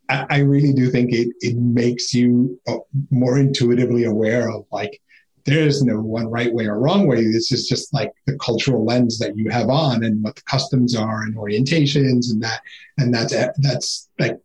[0.10, 2.78] I, I really do think it, it makes you uh,
[3.12, 5.02] more intuitively aware of like,
[5.46, 7.24] there is no one right way or wrong way.
[7.24, 10.96] This is just like the cultural lens that you have on and what the customs
[10.96, 12.62] are and orientations and that,
[12.98, 14.38] and that's, that's like,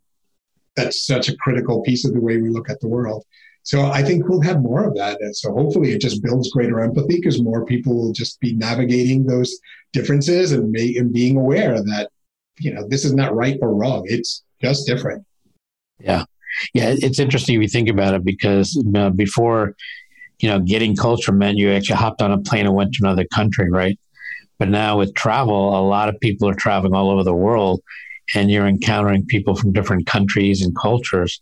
[0.77, 3.25] that's such a critical piece of the way we look at the world.
[3.65, 5.21] So I think we'll have more of that.
[5.21, 9.27] And so hopefully it just builds greater empathy because more people will just be navigating
[9.27, 9.59] those
[9.93, 12.11] differences and, may, and being aware that,
[12.61, 14.05] you know, this is not right or wrong.
[14.07, 15.25] It's just different.
[15.99, 16.25] Yeah.
[16.75, 16.95] Yeah.
[16.97, 19.75] It's interesting if you think about it because you know, before
[20.41, 23.25] you know, getting culture meant you actually hopped on a plane and went to another
[23.33, 23.99] country, right?
[24.59, 27.81] But now with travel, a lot of people are traveling all over the world
[28.35, 31.41] and you're encountering people from different countries and cultures.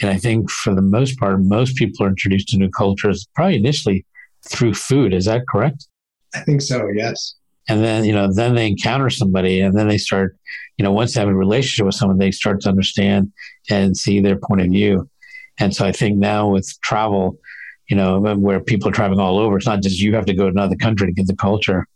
[0.00, 3.56] And I think for the most part, most people are introduced to new cultures probably
[3.56, 4.06] initially
[4.46, 5.12] through food.
[5.12, 5.86] Is that correct?
[6.34, 7.34] I think so, yes.
[7.68, 10.36] And then, you know, then they encounter somebody and then they start,
[10.76, 13.32] you know, once they have a relationship with someone, they start to understand
[13.68, 15.08] and see their point of view.
[15.58, 17.36] And so I think now with travel,
[17.88, 19.56] you know, where people are traveling all over.
[19.56, 21.86] It's not just you have to go to another country to get the culture.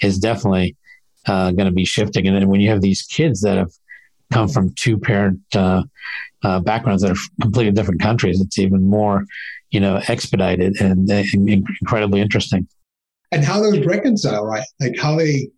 [0.00, 0.76] Is definitely
[1.26, 2.28] uh, going to be shifting.
[2.28, 3.72] And then when you have these kids that have
[4.32, 5.82] come from two parent uh,
[6.42, 9.24] uh, backgrounds that are completely different countries, it's even more,
[9.70, 12.66] you know, expedited and, and incredibly interesting.
[13.32, 14.64] And how those reconcile, right?
[14.80, 15.50] Like how they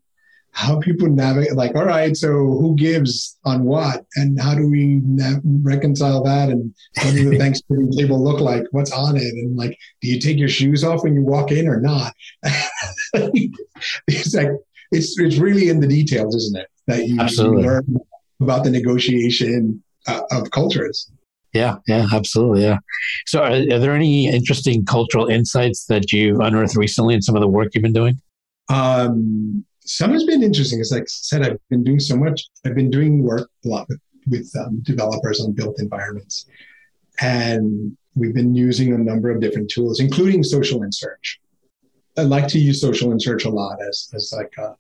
[0.53, 4.05] how people navigate like all right so who gives on what?
[4.17, 6.49] And how do we na- reconcile that?
[6.49, 8.65] And what does the thanksgiving table look like?
[8.73, 9.23] What's on it?
[9.23, 12.15] And like do you take your shoes off when you walk in or not?
[14.07, 14.49] It's like
[14.91, 16.67] it's it's really in the details isn't it?
[16.87, 18.01] That you, you learn
[18.41, 21.11] about the negotiation uh, of cultures
[21.53, 22.63] yeah, yeah, absolutely.
[22.63, 22.79] Yeah.
[23.27, 27.41] So, are, are, there any interesting cultural insights that you've unearthed recently in some of
[27.41, 28.21] the work you've been doing?
[28.69, 30.81] Um, some has been interesting.
[30.81, 32.43] As I said, I've been doing so much.
[32.65, 36.47] I've been doing work a lot with, with um, developers on built environments,
[37.21, 41.41] and we've been using a number of different tools, including social and search.
[42.17, 44.77] I like to use social and search a lot as as like a,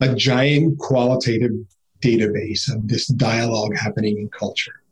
[0.00, 1.52] a giant qualitative
[2.02, 4.82] database of this dialogue happening in culture.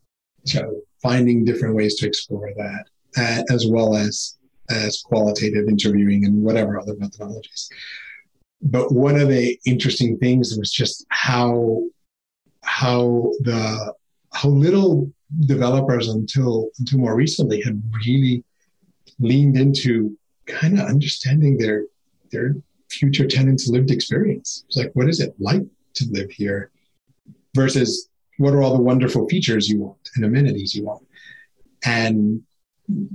[0.44, 2.84] So finding different ways to explore that,
[3.16, 4.36] uh, as well as
[4.70, 7.68] as qualitative interviewing and whatever other methodologies.
[8.62, 11.82] But one of the interesting things was just how
[12.62, 13.92] how the
[14.32, 15.12] how little
[15.46, 18.44] developers until until more recently had really
[19.18, 21.84] leaned into kind of understanding their
[22.30, 22.56] their
[22.88, 24.64] future tenants' lived experience.
[24.66, 25.62] It's like, what is it like
[25.94, 26.70] to live here?
[27.54, 31.06] Versus what are all the wonderful features you want and amenities you want?
[31.84, 32.42] And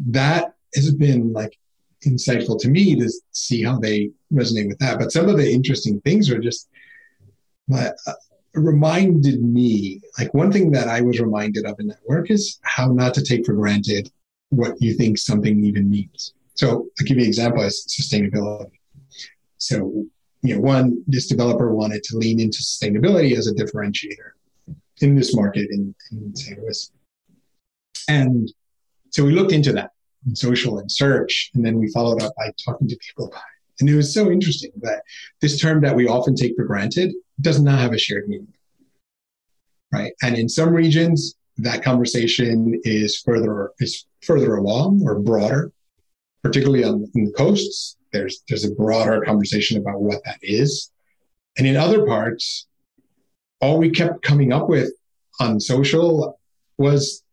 [0.07, 1.57] that has been like
[2.05, 4.99] insightful to me to see how they resonate with that.
[4.99, 6.69] But some of the interesting things are just
[7.73, 7.89] uh,
[8.53, 12.88] reminded me like one thing that I was reminded of in that work is how
[12.88, 14.11] not to take for granted
[14.49, 16.33] what you think something even means.
[16.55, 18.71] So I'll give you an example as sustainability.
[19.57, 20.05] So,
[20.47, 24.31] you know, one, this developer wanted to lean into sustainability as a differentiator
[25.01, 26.57] in this market in, in St.
[26.59, 26.91] Louis.
[28.07, 28.51] And
[29.09, 29.91] so we looked into that
[30.25, 31.51] in social and search.
[31.53, 33.81] And then we followed up by talking to people about it.
[33.81, 35.03] And it was so interesting that
[35.41, 38.53] this term that we often take for granted does not have a shared meaning.
[39.91, 40.13] Right.
[40.21, 45.71] And in some regions, that conversation is further is further along or broader
[46.43, 47.96] particularly on, on the coasts.
[48.12, 50.91] There's there's a broader conversation about what that is,
[51.58, 52.68] and in other parts,
[53.62, 54.91] all we kept coming up with
[55.39, 56.39] on social
[56.78, 57.24] was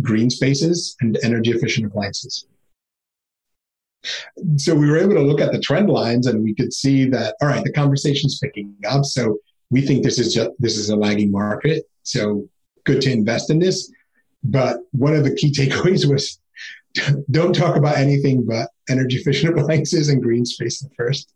[0.00, 2.46] green spaces and energy efficient appliances.
[4.56, 7.36] So we were able to look at the trend lines and we could see that
[7.40, 9.04] all right, the conversation's picking up.
[9.04, 9.38] So
[9.70, 11.84] we think this is just this is a lagging market.
[12.02, 12.48] So
[12.84, 13.90] good to invest in this.
[14.42, 16.38] But one of the key takeaways was
[17.30, 21.32] don't talk about anything but energy efficient appliances and green space at first,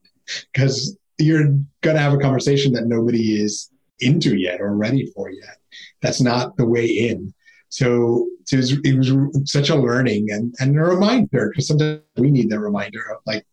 [0.52, 1.48] because you're
[1.80, 3.70] going to have a conversation that nobody is
[4.00, 5.58] into yet or ready for yet.
[6.00, 7.34] That's not the way in.
[7.70, 12.30] So it was, it was such a learning and, and a reminder because sometimes we
[12.30, 13.44] need that reminder of like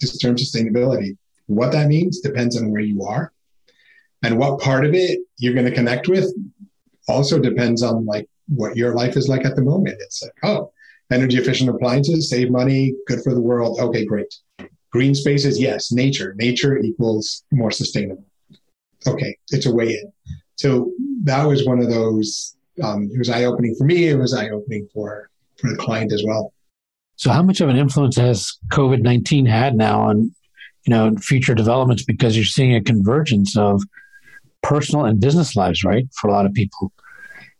[0.00, 1.16] just term sustainability.
[1.46, 3.32] What that means depends on where you are
[4.22, 6.32] and what part of it you're going to connect with
[7.08, 9.96] also depends on like what your life is like at the moment.
[10.00, 10.72] It's like, oh,
[11.12, 13.78] energy efficient appliances, save money, good for the world.
[13.80, 14.32] Okay, great.
[14.90, 15.92] Green spaces, yes.
[15.92, 18.24] Nature, nature equals more sustainable.
[19.06, 20.12] Okay, it's a way in.
[20.56, 20.92] So
[21.24, 22.56] that was one of those.
[22.82, 24.08] Um, it was eye opening for me.
[24.08, 26.52] It was eye opening for for the client as well.
[27.16, 30.34] So, how much of an influence has COVID nineteen had now on
[30.86, 32.04] you know future developments?
[32.04, 33.82] Because you're seeing a convergence of
[34.62, 36.92] personal and business lives, right, for a lot of people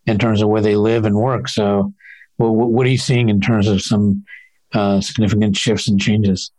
[0.06, 1.48] in terms of where they live and work.
[1.48, 1.92] So,
[2.50, 4.24] what are you seeing in terms of some
[4.72, 6.50] uh, significant shifts and changes?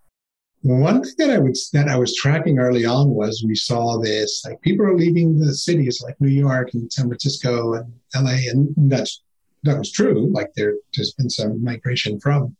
[0.61, 4.43] One thing that I would that I was tracking early on was we saw this
[4.45, 8.73] like people are leaving the cities like New York and San Francisco and LA, and
[8.89, 9.21] that's
[9.63, 10.31] that was true.
[10.31, 12.55] Like there, has been some migration from.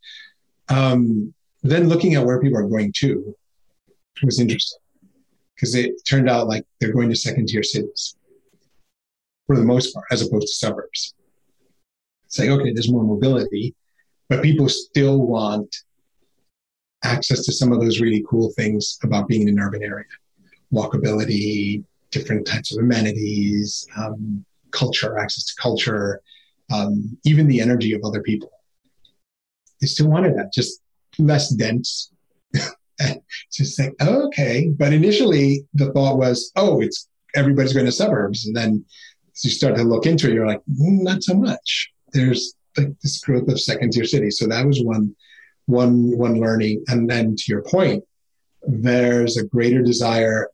[0.68, 3.34] Um, then looking at where people are going to
[4.22, 4.80] was interesting
[5.56, 8.18] because it turned out like they're going to second tier cities
[9.48, 11.14] for the most part, as opposed to suburbs.
[12.34, 13.76] Say, okay, there's more mobility,
[14.28, 15.76] but people still want
[17.04, 20.06] access to some of those really cool things about being in an urban area
[20.74, 26.20] walkability, different types of amenities, um, culture, access to culture,
[26.74, 28.50] um, even the energy of other people.
[29.80, 30.82] They still wanted that, just
[31.20, 32.12] less dense.
[33.54, 34.70] just oh, okay.
[34.76, 38.48] But initially, the thought was, oh, it's everybody's going to suburbs.
[38.48, 38.84] And then
[39.36, 41.93] as you start to look into it, you're like, mm, not so much.
[42.14, 44.38] There's like this growth of second tier cities.
[44.38, 45.16] So that was one
[45.66, 46.84] one one learning.
[46.88, 48.04] And then to your point,
[48.64, 50.50] there's a greater desire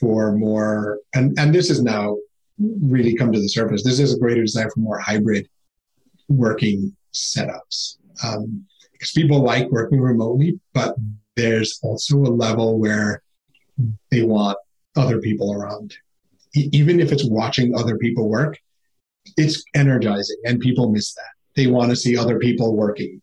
[0.00, 2.16] for more and, and this has now
[2.58, 3.82] really come to the surface.
[3.84, 5.48] This is a greater desire for more hybrid
[6.28, 7.98] working setups.
[8.22, 10.94] Um, because people like working remotely, but
[11.36, 13.22] there's also a level where
[14.10, 14.56] they want
[14.96, 15.94] other people around.
[16.54, 18.58] E- even if it's watching other people work,
[19.36, 21.22] it's energizing and people miss that.
[21.56, 23.20] They want to see other people working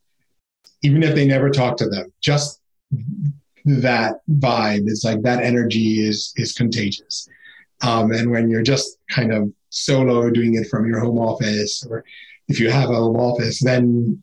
[0.81, 2.11] even if they never talk to them.
[2.21, 2.61] Just
[3.65, 7.27] that vibe is like that energy is is contagious.
[7.83, 12.03] Um, and when you're just kind of solo doing it from your home office, or
[12.47, 14.21] if you have a home office, then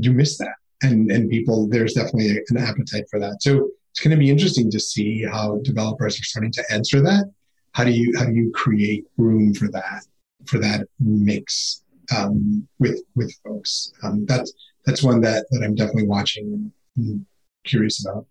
[0.00, 0.54] you miss that.
[0.82, 3.42] And and people, there's definitely an appetite for that.
[3.42, 7.30] So it's going to be interesting to see how developers are starting to answer that.
[7.72, 10.04] How do you how do you create room for that
[10.46, 11.82] for that mix
[12.16, 13.92] um, with with folks?
[14.02, 14.52] Um, that's
[14.86, 17.26] that's one that, that I'm definitely watching and
[17.64, 18.26] curious about.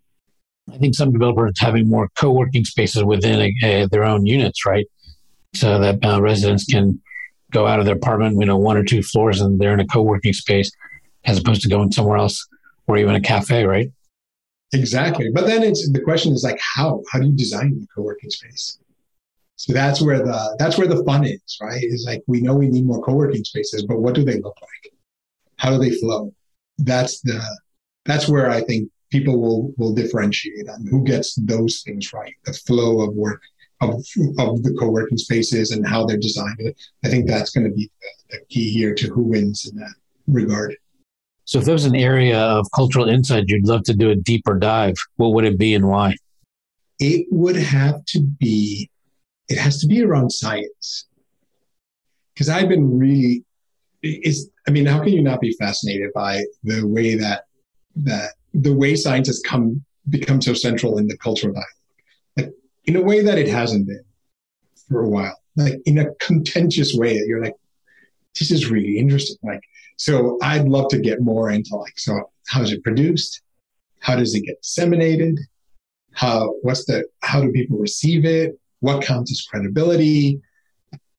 [0.72, 4.86] I think some developers having more co-working spaces within a, a, their own units, right?
[5.54, 7.00] So that uh, residents can
[7.50, 9.86] go out of their apartment, you know, one or two floors, and they're in a
[9.86, 10.70] co-working space,
[11.24, 12.46] as opposed to going somewhere else
[12.86, 13.90] or even a cafe, right?
[14.72, 15.30] Exactly.
[15.32, 17.02] But then it's the question is like how?
[17.10, 18.78] How do you design the co-working space?
[19.56, 21.82] So that's where the that's where the fun is, right?
[21.82, 24.92] Is like we know we need more co-working spaces, but what do they look like?
[25.56, 26.32] How do they flow?
[26.78, 27.40] that's the
[28.04, 32.34] that's where I think people will will differentiate on who gets those things right.
[32.44, 33.40] The flow of work
[33.80, 33.90] of
[34.38, 36.74] of the co-working spaces and how they're designed.
[37.04, 39.94] I think that's going to be the, the key here to who wins in that
[40.26, 40.76] regard.
[41.44, 44.58] So, if there was an area of cultural insight you'd love to do a deeper
[44.58, 46.16] dive, what would it be and why?
[46.98, 48.88] It would have to be,
[49.52, 51.06] it has to be around science.
[52.32, 53.44] Because I've been really
[54.02, 57.44] is I mean, how can you not be fascinated by the way that
[57.96, 61.68] that the way science has come become so central in the cultural dialogue,
[62.36, 62.52] like
[62.86, 64.04] in a way that it hasn't been
[64.88, 67.54] for a while, like in a contentious way that you're like,
[68.38, 69.36] this is really interesting.
[69.42, 69.62] Like,
[69.96, 73.42] so I'd love to get more into like, so how is it produced?
[74.00, 75.38] How does it get disseminated?
[76.12, 78.58] How what's the how do people receive it?
[78.82, 80.40] What counts as credibility?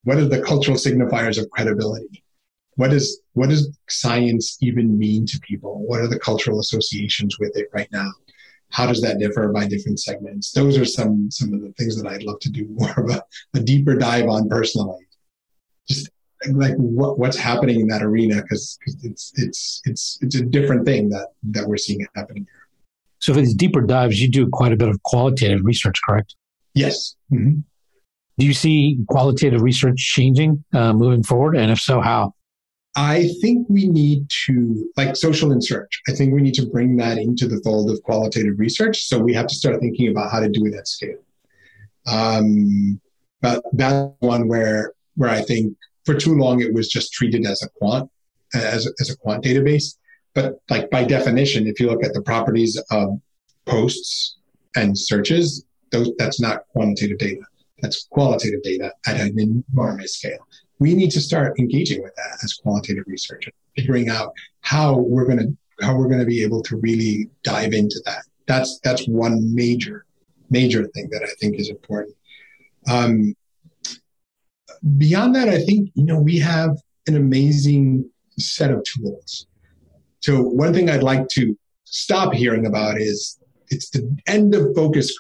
[0.04, 2.24] What are the cultural signifiers of credibility?
[2.76, 5.84] what does what does science even mean to people?
[5.86, 8.10] What are the cultural associations with it right now?
[8.70, 10.52] How does that differ by different segments?
[10.52, 13.24] Those are some some of the things that I'd love to do more of a,
[13.56, 15.06] a deeper dive on personally.
[15.88, 16.10] Just
[16.52, 21.10] like what, what's happening in that arena because it's it's it's it's a different thing
[21.10, 22.62] that that we're seeing happening here.
[23.20, 26.36] So for these deeper dives, you do quite a bit of qualitative research, correct?
[26.74, 27.16] Yes.
[27.32, 27.60] Mm-hmm.
[28.40, 32.34] Do you see qualitative research changing uh, moving forward, and if so, how?
[32.96, 36.98] I think we need to, like social in search, I think we need to bring
[36.98, 39.06] that into the fold of qualitative research.
[39.06, 41.18] So we have to start thinking about how to do it at scale.
[42.06, 43.00] Um,
[43.42, 47.62] but that's one where where I think for too long it was just treated as
[47.64, 48.10] a quant,
[48.54, 49.96] as, as a quant database.
[50.34, 53.20] But like by definition, if you look at the properties of
[53.66, 54.38] posts
[54.76, 57.42] and searches, those that's not quantitative data.
[57.82, 60.46] That's qualitative data at an enormous scale
[60.84, 65.40] we need to start engaging with that as qualitative researchers, figuring out how we're going
[65.40, 68.24] to how we're going to be able to really dive into that.
[68.48, 70.06] That's that's one major
[70.50, 72.16] major thing that I think is important.
[72.90, 73.34] Um,
[74.98, 76.72] beyond that, I think you know we have
[77.08, 79.48] an amazing set of tools.
[80.20, 83.40] So one thing I'd like to stop hearing about is
[83.70, 85.18] it's the end of focus.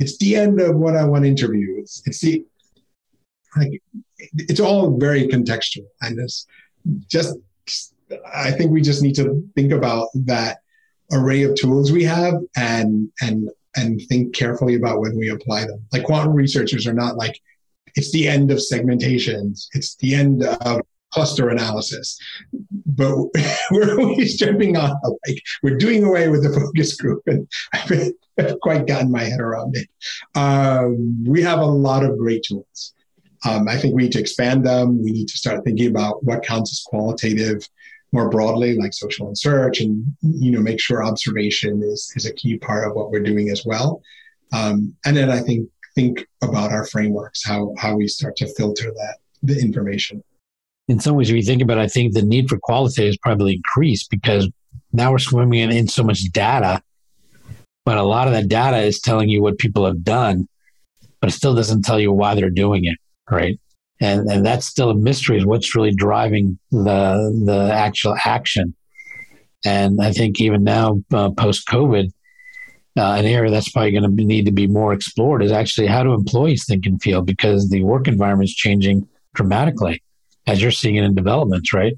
[0.00, 1.78] It's the end of what I want to interview.
[1.78, 2.44] It's, it's the
[3.56, 3.80] like
[4.34, 5.86] it's all very contextual.
[6.02, 6.46] And it's
[7.06, 7.36] just
[8.34, 10.58] i think we just need to think about that
[11.12, 15.84] array of tools we have and and and think carefully about when we apply them.
[15.92, 17.38] Like quantum researchers are not like
[17.94, 19.66] it's the end of segmentations.
[19.72, 20.82] It's the end of
[21.12, 22.18] cluster analysis
[22.86, 23.16] but
[23.70, 24.96] we're always jumping on
[25.26, 27.48] like we're doing away with the focus group and
[28.38, 29.88] i've quite gotten my head around it
[30.34, 32.94] um, we have a lot of great tools
[33.48, 35.02] um, I think we need to expand them.
[35.02, 37.66] We need to start thinking about what counts as qualitative
[38.12, 42.34] more broadly, like social and search, and you know, make sure observation is is a
[42.34, 44.02] key part of what we're doing as well.
[44.52, 48.90] Um, and then I think think about our frameworks, how how we start to filter
[48.90, 50.22] that the information.
[50.90, 53.18] In some ways, if you think about it, I think the need for qualitative is
[53.18, 54.48] probably increased because
[54.92, 56.82] now we're swimming in, in so much data,
[57.84, 60.48] but a lot of that data is telling you what people have done,
[61.20, 62.98] but it still doesn't tell you why they're doing it
[63.30, 63.58] right?
[64.00, 68.74] And and that's still a mystery is what's really driving the the actual action.
[69.64, 72.10] And I think even now, uh, post COVID,
[72.98, 76.02] uh, an area that's probably going to need to be more explored is actually how
[76.02, 80.02] do employees think and feel because the work environment is changing dramatically,
[80.46, 81.94] as you're seeing it in developments, right?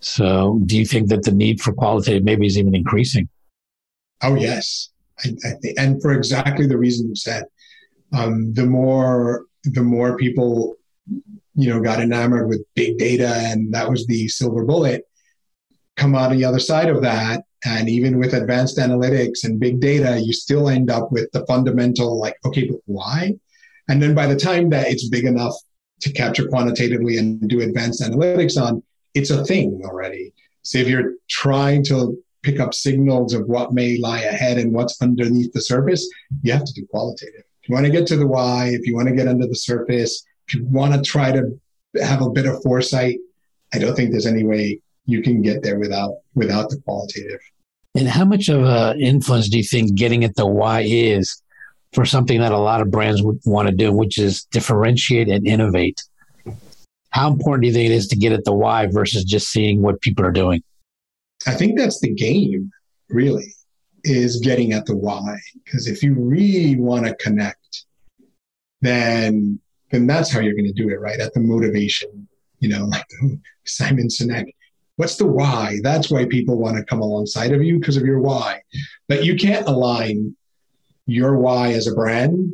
[0.00, 3.28] So, do you think that the need for qualitative maybe is even increasing?
[4.22, 4.90] Oh yes,
[5.24, 7.44] I, I and for exactly the reason you said.
[8.12, 10.76] Um, the more the more people,
[11.54, 15.04] you know, got enamored with big data and that was the silver bullet,
[15.96, 17.44] come out on the other side of that.
[17.64, 22.18] And even with advanced analytics and big data, you still end up with the fundamental,
[22.18, 23.34] like, okay, but why?
[23.88, 25.54] And then by the time that it's big enough
[26.00, 28.82] to capture quantitatively and do advanced analytics on,
[29.14, 30.32] it's a thing already.
[30.62, 35.00] So if you're trying to pick up signals of what may lie ahead and what's
[35.02, 36.08] underneath the surface,
[36.42, 39.08] you have to do qualitative you want to get to the why, if you want
[39.08, 41.58] to get under the surface, if you want to try to
[42.02, 43.18] have a bit of foresight,
[43.72, 47.38] I don't think there's any way you can get there without without the qualitative.
[47.94, 51.39] And how much of an influence do you think getting at the why is
[51.92, 55.46] for something that a lot of brands would want to do, which is differentiate and
[55.46, 56.00] innovate?
[57.10, 59.82] How important do you think it is to get at the why versus just seeing
[59.82, 60.62] what people are doing?
[61.46, 62.70] I think that's the game,
[63.08, 63.54] really
[64.04, 65.36] is getting at the why.
[65.64, 67.84] Because if you really want to connect,
[68.80, 69.58] then
[69.90, 71.18] then that's how you're going to do it, right?
[71.18, 72.28] At the motivation,
[72.60, 73.06] you know, like
[73.66, 74.54] Simon Sinek.
[74.96, 75.78] What's the why?
[75.82, 78.60] That's why people want to come alongside of you because of your why.
[79.08, 80.36] But you can't align
[81.10, 82.52] your why as a brand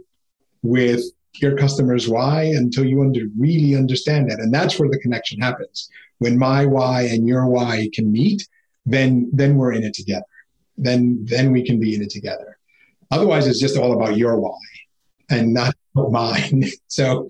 [0.62, 1.02] with
[1.40, 4.40] your customer's why until you under, really understand that.
[4.40, 5.88] And that's where the connection happens.
[6.18, 8.46] When my why and your why can meet,
[8.86, 10.24] then then we're in it together
[10.76, 12.58] then then we can be in it together.
[13.10, 14.58] Otherwise, it's just all about your why
[15.30, 16.64] and not mine.
[16.88, 17.28] So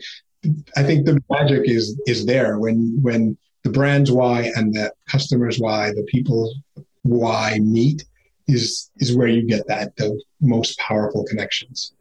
[0.76, 5.58] I think the magic is is there when when the brand's why and the customer's
[5.58, 6.54] why, the people's
[7.02, 8.04] why meet
[8.48, 11.92] is is where you get that the most powerful connections.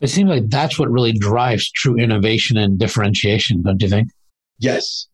[0.00, 4.08] It seems like that's what really drives true innovation and differentiation, don't you think?
[4.58, 5.06] Yes.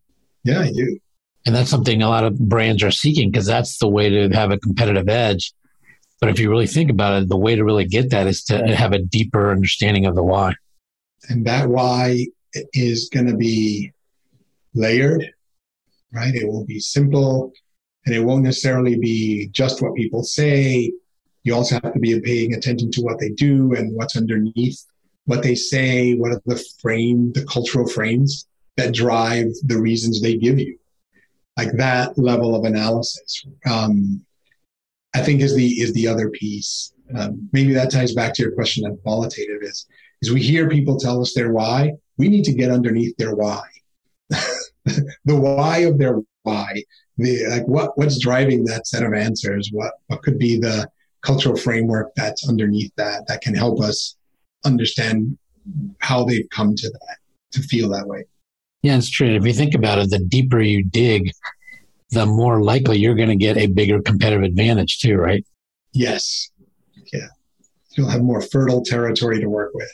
[0.45, 0.99] Yeah, I do.
[1.47, 4.51] And that's something a lot of brands are seeking because that's the way to have
[4.51, 5.53] a competitive edge
[6.23, 8.77] but if you really think about it, the way to really get that is to
[8.77, 10.55] have a deeper understanding of the why.
[11.29, 12.29] And that why
[12.73, 13.91] is going to be
[14.73, 15.29] layered
[16.13, 16.35] right?
[16.35, 17.53] It will be simple
[18.07, 20.93] and it won't necessarily be just what people say.
[21.45, 24.85] You also have to be paying attention to what they do and what's underneath
[25.27, 28.47] what they say, what are the frame, the cultural frames
[28.77, 30.79] that drive the reasons they give you.
[31.57, 34.25] Like that level of analysis, um,
[35.15, 36.93] I think is the is the other piece.
[37.15, 39.87] Um, maybe that ties back to your question of qualitative is
[40.23, 41.93] is we hear people tell us their why.
[42.17, 43.65] We need to get underneath their why,
[44.85, 46.85] the why of their why.
[47.19, 49.71] The like what what's driving that set of answers.
[49.73, 50.89] What what could be the
[51.23, 54.17] cultural framework that's underneath that that can help us
[54.65, 55.39] understand
[55.99, 57.17] how they've come to that
[57.53, 58.25] to feel that way.
[58.83, 59.37] Yeah, it's true.
[59.37, 61.31] If you think about it, the deeper you dig,
[62.11, 65.45] the more likely you're going to get a bigger competitive advantage too, right?
[65.93, 66.51] Yes.
[67.13, 67.29] Yeah.
[67.93, 69.91] You'll have more fertile territory to work with.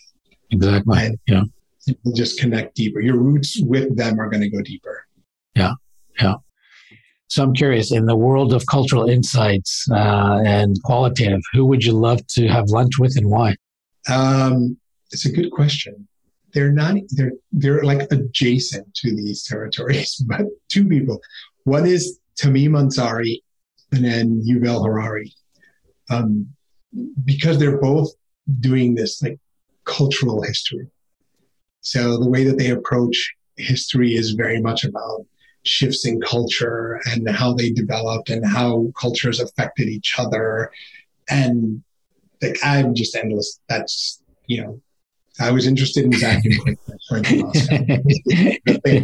[0.50, 0.98] Exactly.
[0.98, 1.42] And yeah.
[1.86, 3.00] You'll just connect deeper.
[3.00, 5.06] Your roots with them are going to go deeper.
[5.54, 5.72] Yeah.
[6.20, 6.34] Yeah.
[7.28, 11.92] So I'm curious, in the world of cultural insights uh, and qualitative, who would you
[11.92, 13.54] love to have lunch with and why?
[14.08, 14.78] Um,
[15.10, 16.08] it's a good question
[16.52, 21.20] they're not they're they're like adjacent to these territories, but two people.
[21.64, 23.42] One is Tamim Ansari
[23.92, 25.32] and then Yuval Harari.
[26.10, 26.48] Um,
[27.24, 28.10] because they're both
[28.60, 29.38] doing this like
[29.84, 30.86] cultural history.
[31.82, 35.26] So the way that they approach history is very much about
[35.68, 40.72] shifts in culture and how they developed and how cultures affected each other.
[41.28, 41.82] And
[42.42, 43.60] like I'm just endless.
[43.68, 44.80] That's you know
[45.40, 46.76] I was interested in vacuum
[48.84, 49.02] like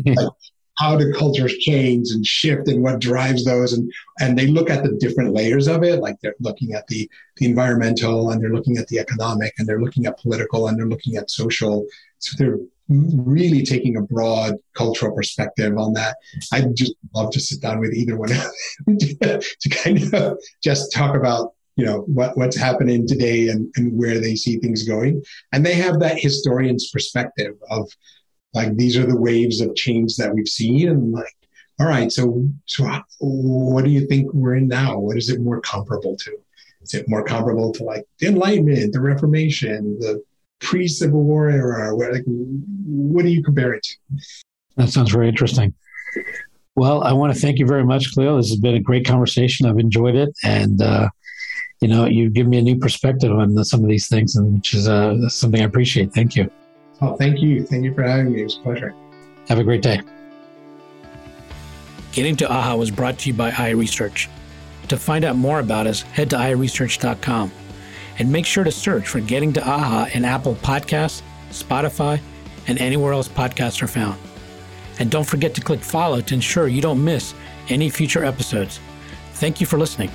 [0.77, 3.73] how do cultures change and shift and what drives those?
[3.73, 6.01] And and they look at the different layers of it.
[6.01, 9.81] Like they're looking at the the environmental and they're looking at the economic and they're
[9.81, 11.87] looking at political and they're looking at social.
[12.19, 12.59] So they're
[12.89, 16.17] really taking a broad cultural perspective on that.
[16.53, 18.39] I'd just love to sit down with either one of
[18.87, 23.99] them to kind of just talk about you know what what's happening today and, and
[23.99, 25.23] where they see things going.
[25.53, 27.91] And they have that historian's perspective of
[28.53, 31.35] like these are the waves of change that we've seen and like
[31.81, 34.99] all right so so what do you think we're in now?
[34.99, 36.39] What is it more comparable to?
[36.83, 40.23] Is it more comparable to like the enlightenment the reformation the
[40.65, 43.97] pre-civil war era where, like what do you compare it to
[44.77, 45.73] that sounds very interesting
[46.75, 49.67] well i want to thank you very much Kalil this has been a great conversation
[49.67, 51.09] i've enjoyed it and uh,
[51.85, 54.73] you know, you give me a new perspective on some of these things, and which
[54.73, 56.15] is uh, something I appreciate.
[56.15, 56.51] Thank you.
[57.03, 57.63] Oh, thank you.
[57.63, 58.41] Thank you for having me.
[58.41, 58.95] It was a pleasure.
[59.49, 60.01] Have a great day.
[62.13, 64.29] Getting to AHA was brought to you by iResearch.
[64.89, 67.53] To find out more about us, head to iResearch.com
[68.19, 72.21] and make sure to search for Getting to AHA in Apple Podcasts, Spotify,
[72.67, 74.19] and anywhere else podcasts are found.
[74.99, 77.35] And don't forget to click follow to ensure you don't miss
[77.69, 78.81] any future episodes.
[79.35, 80.11] Thank you for listening.